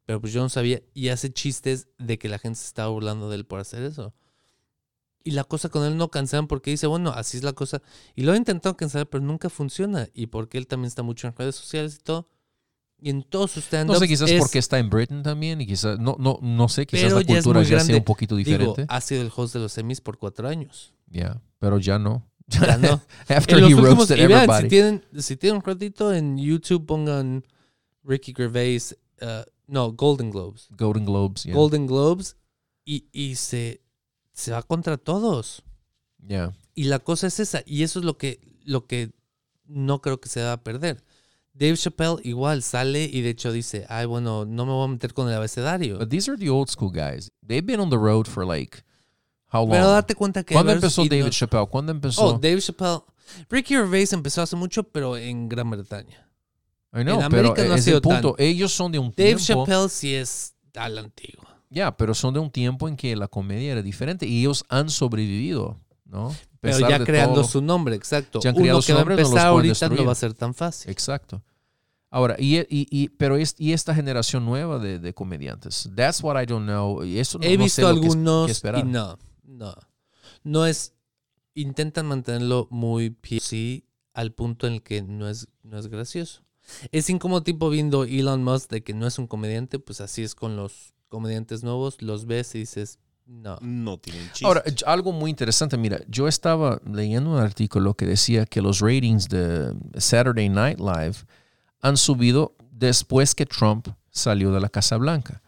Pero 0.05 0.21
pues 0.21 0.33
yo 0.33 0.41
no 0.43 0.49
sabía. 0.49 0.81
Y 0.95 1.09
hace 1.09 1.33
chistes 1.33 1.89
de 1.99 2.19
que 2.19 2.29
la 2.29 2.39
gente 2.39 2.59
se 2.59 2.67
estaba 2.67 2.89
burlando 2.91 3.29
de 3.31 3.37
él 3.37 3.45
por 3.47 3.61
hacer 3.61 3.83
eso. 3.83 4.13
Y 5.23 5.33
la 5.33 5.45
cosa 5.45 5.69
con 5.69 5.85
él 5.85 5.97
no 5.97 6.11
cancelan 6.11 6.47
porque 6.47 6.71
dice, 6.71 6.87
bueno, 6.87 7.11
así 7.11 7.37
es 7.37 7.43
la 7.43 7.53
cosa. 7.53 7.83
Y 8.15 8.23
lo 8.23 8.33
he 8.33 8.37
intentado 8.37 8.77
cancelar, 8.77 9.07
pero 9.09 9.23
nunca 9.23 9.51
funciona. 9.51 10.09
Y 10.15 10.27
porque 10.29 10.57
él 10.59 10.67
también 10.67 10.89
está 10.89 11.03
mucho 11.03 11.27
en 11.27 11.35
redes 11.37 11.57
sociales 11.57 11.97
y 12.01 12.03
todo. 12.03 12.29
Y 13.03 13.11
en 13.11 13.23
todos 13.23 13.51
sus 13.53 13.65
stand 13.65 13.91
No 13.91 13.99
sé, 13.99 14.07
quizás 14.09 14.31
porque 14.39 14.59
está 14.59 14.79
en 14.79 14.91
Britain 14.91 15.23
también 15.23 15.61
y 15.61 15.67
quizás, 15.67 15.99
no, 15.99 16.17
no, 16.19 16.39
no 16.43 16.69
sé, 16.69 16.87
quizás 16.87 17.13
la 17.13 17.23
ya 17.23 17.39
es 17.39 17.45
cultura 17.45 17.61
muy 17.61 17.69
ya 17.71 17.81
sea 17.81 17.97
un 17.97 18.05
poquito 18.05 18.37
Digo, 18.37 18.51
diferente. 18.51 18.85
ha 18.89 19.01
sido 19.01 19.23
el 19.23 19.31
host 19.35 19.55
de 19.55 19.61
los 19.61 19.73
semis 19.73 20.01
por 20.03 20.19
cuatro 20.19 20.47
años. 20.49 20.93
Ya, 21.07 21.41
pero 21.59 21.79
ya 21.79 21.99
no. 21.99 22.27
Ya 22.47 22.77
no. 22.77 23.01
After 23.29 23.57
En 23.57 23.63
los 23.63 23.71
he 23.71 23.75
últimos- 23.75 23.99
roasted 23.99 24.17
y 24.17 24.27
vean, 24.27 24.33
everybody. 24.43 24.63
si 24.63 24.69
tienen, 24.69 25.05
si 25.19 25.37
tienen 25.37 25.57
un 25.57 25.63
ratito 25.63 26.13
en 26.13 26.37
YouTube 26.37 26.85
pongan 26.85 27.47
Ricky 28.05 28.35
Gervais, 28.35 28.97
uh, 29.23 29.49
no, 29.67 29.93
Golden 29.93 30.31
Globes. 30.31 30.69
Golden 30.77 31.07
Globes, 31.07 31.45
yeah. 31.45 31.55
Golden 31.55 31.87
Globes 31.87 32.37
y, 32.85 33.07
y 33.13 33.37
se, 33.37 33.81
se 34.33 34.53
va 34.53 34.63
contra 34.63 34.97
todos. 34.97 35.63
Yeah. 36.27 36.53
Y 36.75 36.85
la 36.85 36.99
cosa 36.99 37.27
es 37.27 37.41
esa, 37.41 37.63
y 37.67 37.83
eso 37.83 37.99
es 37.99 38.05
lo 38.05 38.17
que, 38.19 38.41
lo 38.65 38.87
que 38.87 39.11
no 39.67 40.01
creo 40.01 40.21
que 40.21 40.29
se 40.29 40.43
va 40.43 40.53
a 40.53 40.63
perder. 40.63 41.03
Dave 41.53 41.77
Chappelle 41.77 42.17
igual 42.25 42.63
sale 42.63 43.05
y 43.05 43.21
de 43.23 43.31
hecho 43.31 43.53
dice, 43.53 43.85
ay 43.89 44.07
bueno, 44.07 44.45
no 44.47 44.65
me 44.67 44.73
voy 44.73 44.85
a 44.85 44.89
meter 44.89 45.13
con 45.13 45.29
el 45.29 45.35
abecedario. 45.35 45.99
But 45.99 46.09
these 46.09 46.31
are 46.31 46.39
the 46.39 46.49
old 46.49 46.69
school 46.71 46.91
guys. 46.93 47.31
They've 47.47 47.65
been 47.67 47.81
on 47.81 47.91
the 47.91 47.97
road 47.99 48.27
for 48.27 48.47
like 48.47 48.83
how 49.53 49.63
long? 49.63 49.71
Pero 49.73 49.91
date 49.91 50.15
cuenta 50.15 50.43
que... 50.45 50.55
¿Cuándo 50.55 50.73
empezó 50.73 51.03
no- 51.05 51.09
David 51.11 51.31
Chappelle? 51.33 51.67
¿Cuándo 51.69 51.93
empezó? 51.93 52.23
Oh, 52.25 52.33
Dave 52.39 52.61
Chappelle. 52.61 53.01
Ricky 53.49 53.75
Gervais 53.75 54.13
empezó 54.13 54.43
hace 54.43 54.57
mucho, 54.57 54.85
pero 54.85 55.17
en 55.17 55.49
Gran 55.49 55.69
Bretaña. 55.71 56.29
I 56.93 57.03
know, 57.03 57.21
en 57.21 57.29
pero 57.31 57.49
América 57.51 57.65
no 57.65 57.75
ha 57.75 57.77
es 57.77 57.85
sido 57.85 57.97
el 57.99 58.03
punto. 58.03 58.35
tan- 58.35 58.45
Ellos 58.47 58.73
son 58.73 58.91
de 58.93 58.99
un 58.99 59.11
Dave 59.17 59.37
tiempo. 59.37 59.45
Chappelle 59.67 59.89
sí 59.89 60.15
es 60.15 60.55
a 60.75 60.89
la 60.89 61.01
Ya, 61.71 61.97
pero 61.97 62.15
son 62.15 62.35
de 62.35 62.41
un 62.41 62.51
tiempo 62.51 62.89
en 62.89 62.97
que 62.97 63.15
la 63.17 63.29
comedia 63.29 63.73
era 63.73 63.83
diferente 63.83 64.27
y 64.27 64.41
ellos 64.41 64.65
han 64.69 64.91
sobrevivido, 64.91 65.77
¿no? 66.05 66.35
Pero 66.61 66.79
ya 66.81 67.03
creando 67.05 67.37
todo. 67.37 67.45
su 67.45 67.63
nombre, 67.63 67.95
exacto. 67.95 68.41
Ya 68.41 68.51
han 68.51 68.57
Uno 68.57 68.81
que 68.83 68.93
va 68.93 69.01
a 69.01 69.05
no 69.05 69.11
empezar 69.13 69.91
no 69.93 70.05
va 70.05 70.13
a 70.13 70.15
ser 70.17 70.35
tan 70.35 70.53
fácil. 70.53 70.91
Exacto. 70.91 71.43
Ahora, 72.11 72.35
y, 72.39 72.59
y, 72.59 72.87
y- 72.91 73.09
pero 73.11 73.37
es, 73.37 73.55
y 73.57 73.73
esta 73.73 73.95
generación 73.95 74.45
nueva 74.45 74.81
de, 74.81 74.99
de 74.99 75.15
comediantes, 75.15 75.89
that's 75.95 76.23
what 76.25 76.43
I 76.43 76.45
don't 76.45 76.65
know. 76.67 77.05
Y 77.05 77.19
eso 77.21 77.39
no, 77.39 77.45
He 77.45 77.57
no 77.57 77.63
visto 77.65 77.83
sé 77.83 77.95
lo 77.95 78.01
que 78.01 78.07
es- 78.09 78.13
algunos 78.15 78.63
y 78.65 78.83
no, 78.83 79.19
no. 79.45 79.75
No 80.43 80.67
es... 80.67 80.95
Intentan 81.55 82.07
mantenerlo 82.07 82.67
muy 82.71 83.11
PC 83.11 83.85
al 84.13 84.33
punto 84.33 84.67
en 84.67 84.75
el 84.75 84.83
que 84.83 85.03
no 85.03 85.29
es, 85.29 85.49
no 85.63 85.79
es 85.79 85.87
gracioso. 85.89 86.43
Es 86.93 87.11
incómodo 87.11 87.43
tipo 87.43 87.71
viendo 87.71 88.05
Elon 88.05 88.43
Musk 88.45 88.71
de 88.71 88.83
que 88.83 88.95
no 88.95 89.07
es 89.07 89.19
un 89.19 89.27
comediante, 89.27 89.79
pues 89.79 90.01
así 90.01 90.23
es 90.23 90.35
con 90.35 90.57
los 90.57 90.95
comediantes 91.11 91.63
nuevos. 91.63 92.01
Los 92.01 92.25
ves 92.25 92.55
y 92.55 92.61
dices, 92.61 92.99
no. 93.27 93.59
No 93.61 93.99
tienen 93.99 94.27
chiste. 94.33 94.47
Ahora, 94.47 94.65
algo 94.87 95.13
muy 95.13 95.31
interesante, 95.31 95.77
mira, 95.77 96.01
yo 96.09 96.27
estaba 96.27 96.81
leyendo 96.91 97.31
un 97.31 97.39
artículo 97.39 97.95
que 97.95 98.07
decía 98.07 98.47
que 98.47 98.63
los 98.63 98.81
ratings 98.81 99.29
de 99.29 99.75
Saturday 99.99 100.49
Night 100.49 100.81
Live 100.81 101.17
han 101.81 101.97
subido 101.97 102.55
después 102.73 103.35
que 103.35 103.47
Trump 103.47 103.89
salió 104.11 104.51
de 104.51 104.61
la 104.61 104.69
Casa 104.69 104.97
Blanca. 104.97 105.43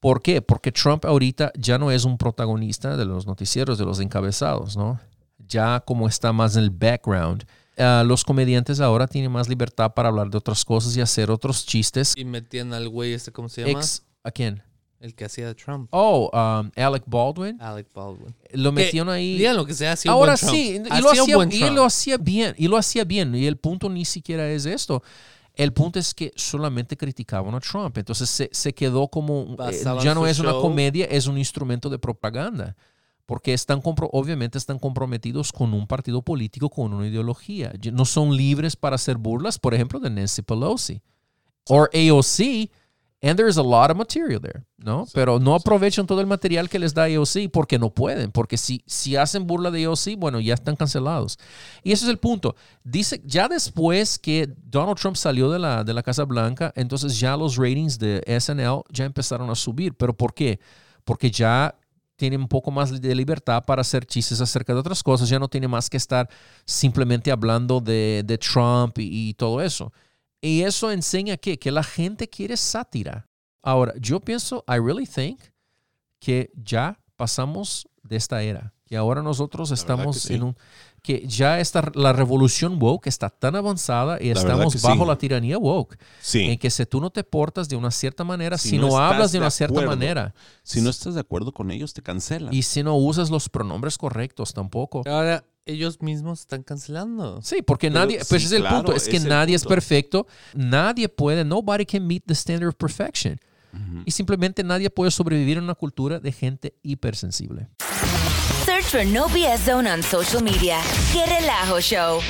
¿Por 0.00 0.22
qué? 0.22 0.42
Porque 0.42 0.70
Trump 0.70 1.04
ahorita 1.04 1.50
ya 1.56 1.78
no 1.78 1.90
es 1.90 2.04
un 2.04 2.18
protagonista 2.18 2.96
de 2.96 3.04
los 3.04 3.26
noticieros, 3.26 3.78
de 3.78 3.84
los 3.84 4.00
encabezados, 4.00 4.76
¿no? 4.76 5.00
Ya 5.38 5.80
como 5.80 6.08
está 6.08 6.32
más 6.32 6.56
en 6.56 6.64
el 6.64 6.70
background, 6.70 7.44
ah, 7.78 8.04
los 8.06 8.22
comediantes 8.22 8.80
ahora 8.80 9.06
tienen 9.06 9.32
más 9.32 9.48
libertad 9.48 9.94
para 9.94 10.10
hablar 10.10 10.28
de 10.30 10.38
otras 10.38 10.64
cosas 10.64 10.96
y 10.96 11.00
hacer 11.00 11.30
otros 11.30 11.64
chistes. 11.64 12.14
Y 12.16 12.24
metían 12.24 12.74
al 12.74 12.88
güey 12.88 13.14
este, 13.14 13.32
¿cómo 13.32 13.48
se 13.48 13.62
llama? 13.62 13.80
Ex, 13.80 14.04
¿A 14.22 14.30
quién? 14.30 14.62
El 15.00 15.14
que 15.14 15.24
hacía 15.24 15.46
de 15.46 15.54
Trump. 15.54 15.88
Oh, 15.92 16.28
um, 16.32 16.70
Alec 16.76 17.04
Baldwin. 17.06 17.60
Alec 17.60 17.86
Baldwin. 17.94 18.34
Lo 18.52 18.72
metieron 18.72 19.08
ahí. 19.08 19.38
Digan 19.38 19.56
lo 19.56 19.64
que 19.64 19.74
sea, 19.74 19.92
hacía 19.92 20.10
Ahora 20.10 20.32
buen 20.32 20.38
Trump. 20.38 20.54
sí, 20.54 20.82
y 20.98 21.00
lo, 21.00 21.10
Hacía 21.10 21.36
buen 21.36 21.52
y 21.52 21.58
Trump. 21.60 21.76
lo 21.76 21.84
hacía 21.84 22.16
bien, 22.16 22.54
y 22.58 22.66
lo 22.66 22.76
hacía 22.76 23.04
bien. 23.04 23.34
Y 23.34 23.46
el 23.46 23.56
punto 23.56 23.88
ni 23.88 24.04
siquiera 24.04 24.50
es 24.50 24.66
esto. 24.66 25.02
El 25.54 25.72
punto 25.72 25.98
es 25.98 26.14
que 26.14 26.32
solamente 26.36 26.96
criticaban 26.96 27.54
a 27.54 27.60
Trump. 27.60 27.96
Entonces 27.98 28.28
se, 28.28 28.48
se 28.52 28.72
quedó 28.72 29.08
como, 29.08 29.56
eh, 29.70 29.84
ya 30.02 30.14
no 30.14 30.26
es 30.26 30.38
una 30.40 30.50
show. 30.52 30.62
comedia, 30.62 31.04
es 31.06 31.26
un 31.26 31.38
instrumento 31.38 31.88
de 31.90 31.98
propaganda. 31.98 32.76
Porque 33.26 33.52
están 33.52 33.82
obviamente 33.84 34.56
están 34.56 34.78
comprometidos 34.78 35.52
con 35.52 35.74
un 35.74 35.86
partido 35.86 36.22
político, 36.22 36.70
con 36.70 36.94
una 36.94 37.06
ideología. 37.06 37.72
No 37.92 38.04
son 38.04 38.34
libres 38.36 38.74
para 38.74 38.94
hacer 38.94 39.18
burlas, 39.18 39.58
por 39.58 39.74
ejemplo, 39.74 40.00
de 40.00 40.08
Nancy 40.10 40.42
Pelosi. 40.42 41.02
O 41.68 41.82
AOC, 41.82 42.70
and 43.20 43.36
there's 43.36 43.56
a 43.56 43.62
lot 43.62 43.90
of 43.90 43.96
material 43.96 44.40
there, 44.40 44.64
¿no? 44.76 45.06
Pero 45.12 45.40
no 45.40 45.54
aprovechan 45.54 46.06
todo 46.06 46.20
el 46.20 46.26
material 46.26 46.68
que 46.68 46.78
les 46.78 46.94
da 46.94 47.04
AOC 47.04 47.50
porque 47.52 47.78
no 47.78 47.90
pueden, 47.90 48.30
porque 48.30 48.56
si, 48.56 48.82
si 48.86 49.16
hacen 49.16 49.46
burla 49.46 49.70
de 49.70 49.84
AOC, 49.84 50.16
bueno, 50.16 50.38
ya 50.38 50.54
están 50.54 50.76
cancelados. 50.76 51.38
Y 51.82 51.92
ese 51.92 52.04
es 52.04 52.10
el 52.10 52.18
punto. 52.18 52.54
Dice, 52.84 53.20
ya 53.24 53.48
después 53.48 54.18
que 54.18 54.48
Donald 54.64 54.98
Trump 54.98 55.16
salió 55.16 55.50
de 55.50 55.58
la, 55.58 55.82
de 55.82 55.94
la 55.94 56.02
Casa 56.02 56.24
Blanca, 56.24 56.72
entonces 56.76 57.18
ya 57.18 57.36
los 57.36 57.56
ratings 57.56 57.98
de 57.98 58.22
SNL 58.38 58.84
ya 58.90 59.04
empezaron 59.04 59.50
a 59.50 59.56
subir. 59.56 59.94
¿Pero 59.94 60.16
por 60.16 60.32
qué? 60.32 60.60
Porque 61.04 61.30
ya 61.30 61.74
tiene 62.14 62.36
un 62.36 62.48
poco 62.48 62.70
más 62.70 63.00
de 63.00 63.14
libertad 63.14 63.64
para 63.64 63.80
hacer 63.80 64.04
chistes 64.04 64.40
acerca 64.40 64.74
de 64.74 64.80
otras 64.80 65.02
cosas, 65.02 65.28
ya 65.28 65.38
no 65.38 65.48
tiene 65.48 65.68
más 65.68 65.88
que 65.88 65.96
estar 65.96 66.28
simplemente 66.64 67.30
hablando 67.30 67.80
de, 67.80 68.22
de 68.24 68.38
Trump 68.38 68.98
y, 68.98 69.28
y 69.28 69.34
todo 69.34 69.62
eso. 69.62 69.92
Y 70.40 70.62
eso 70.62 70.90
enseña 70.92 71.36
que, 71.36 71.58
que 71.58 71.70
la 71.70 71.82
gente 71.82 72.28
quiere 72.28 72.56
sátira. 72.56 73.28
Ahora, 73.62 73.92
yo 73.98 74.20
pienso, 74.20 74.64
I 74.68 74.78
really 74.78 75.06
think 75.06 75.40
que 76.20 76.50
ya 76.54 77.00
pasamos 77.16 77.88
de 78.02 78.16
esta 78.16 78.42
era, 78.42 78.72
que 78.86 78.96
ahora 78.96 79.22
nosotros 79.22 79.70
estamos 79.70 80.18
sí. 80.20 80.34
en 80.34 80.42
un 80.44 80.56
que 81.02 81.24
ya 81.28 81.60
está 81.60 81.90
la 81.94 82.12
revolución 82.12 82.76
woke 82.82 83.06
está 83.06 83.30
tan 83.30 83.54
avanzada 83.54 84.18
y 84.20 84.32
La 84.34 84.40
estamos 84.40 84.80
bajo 84.82 85.02
sí. 85.04 85.08
la 85.08 85.16
tiranía 85.16 85.56
woke 85.58 85.96
Sí. 86.20 86.42
en 86.50 86.58
que 86.58 86.70
si 86.70 86.84
tú 86.86 87.00
no 87.00 87.10
te 87.10 87.22
portas 87.22 87.68
de 87.68 87.76
una 87.76 87.90
cierta 87.92 88.24
manera, 88.24 88.58
Si 88.58 88.70
si, 88.70 88.78
no 88.78 88.98
hablas 88.98 89.30
de 89.30 89.38
de 89.38 89.42
una 89.42 89.50
cierta 89.50 89.80
manera 89.82 90.34
Si 90.64 90.80
no 90.80 90.90
estás 90.90 91.14
de 91.14 91.20
acuerdo 91.20 91.52
con 91.52 91.70
ellos, 91.70 91.92
te 91.94 92.02
cancelan. 92.02 92.52
y 92.52 92.62
si 92.62 92.82
no 92.82 92.96
usas 92.96 93.30
los 93.30 93.48
pronombres 93.48 93.96
correctos 93.96 94.52
tampoco. 94.52 95.02
Ahora 95.06 95.44
ellos 95.68 96.00
mismos 96.00 96.40
están 96.40 96.62
cancelando. 96.62 97.40
Sí, 97.42 97.62
porque 97.62 97.90
Pero 97.90 98.00
nadie, 98.00 98.18
pues 98.28 98.42
sí, 98.42 98.46
es 98.46 98.52
el 98.52 98.62
claro, 98.62 98.76
punto, 98.78 98.92
es 98.94 99.08
que 99.08 99.16
es 99.18 99.24
nadie 99.24 99.56
punto. 99.56 99.68
es 99.68 99.74
perfecto, 99.74 100.26
nadie 100.54 101.08
puede, 101.08 101.44
nobody 101.44 101.84
can 101.86 102.06
meet 102.06 102.24
the 102.26 102.34
standard 102.34 102.68
of 102.68 102.74
perfection. 102.76 103.38
Y 104.06 104.10
simplemente 104.10 104.64
nadie 104.64 104.90
puede 104.90 105.10
sobrevivir 105.10 105.58
en 105.58 105.64
una 105.64 105.74
cultura 105.74 106.18
de 106.18 106.32
gente 106.32 106.74
hipersensible. 106.82 107.68
Search 108.64 108.86
for 108.86 109.04
No 109.06 109.28
BS 109.28 109.66
Zone 109.66 109.88
on 109.88 110.02
social 110.02 110.42
media. 110.42 110.80
¡Qué 111.12 111.24
relajo 111.26 111.78
show! 111.80 112.20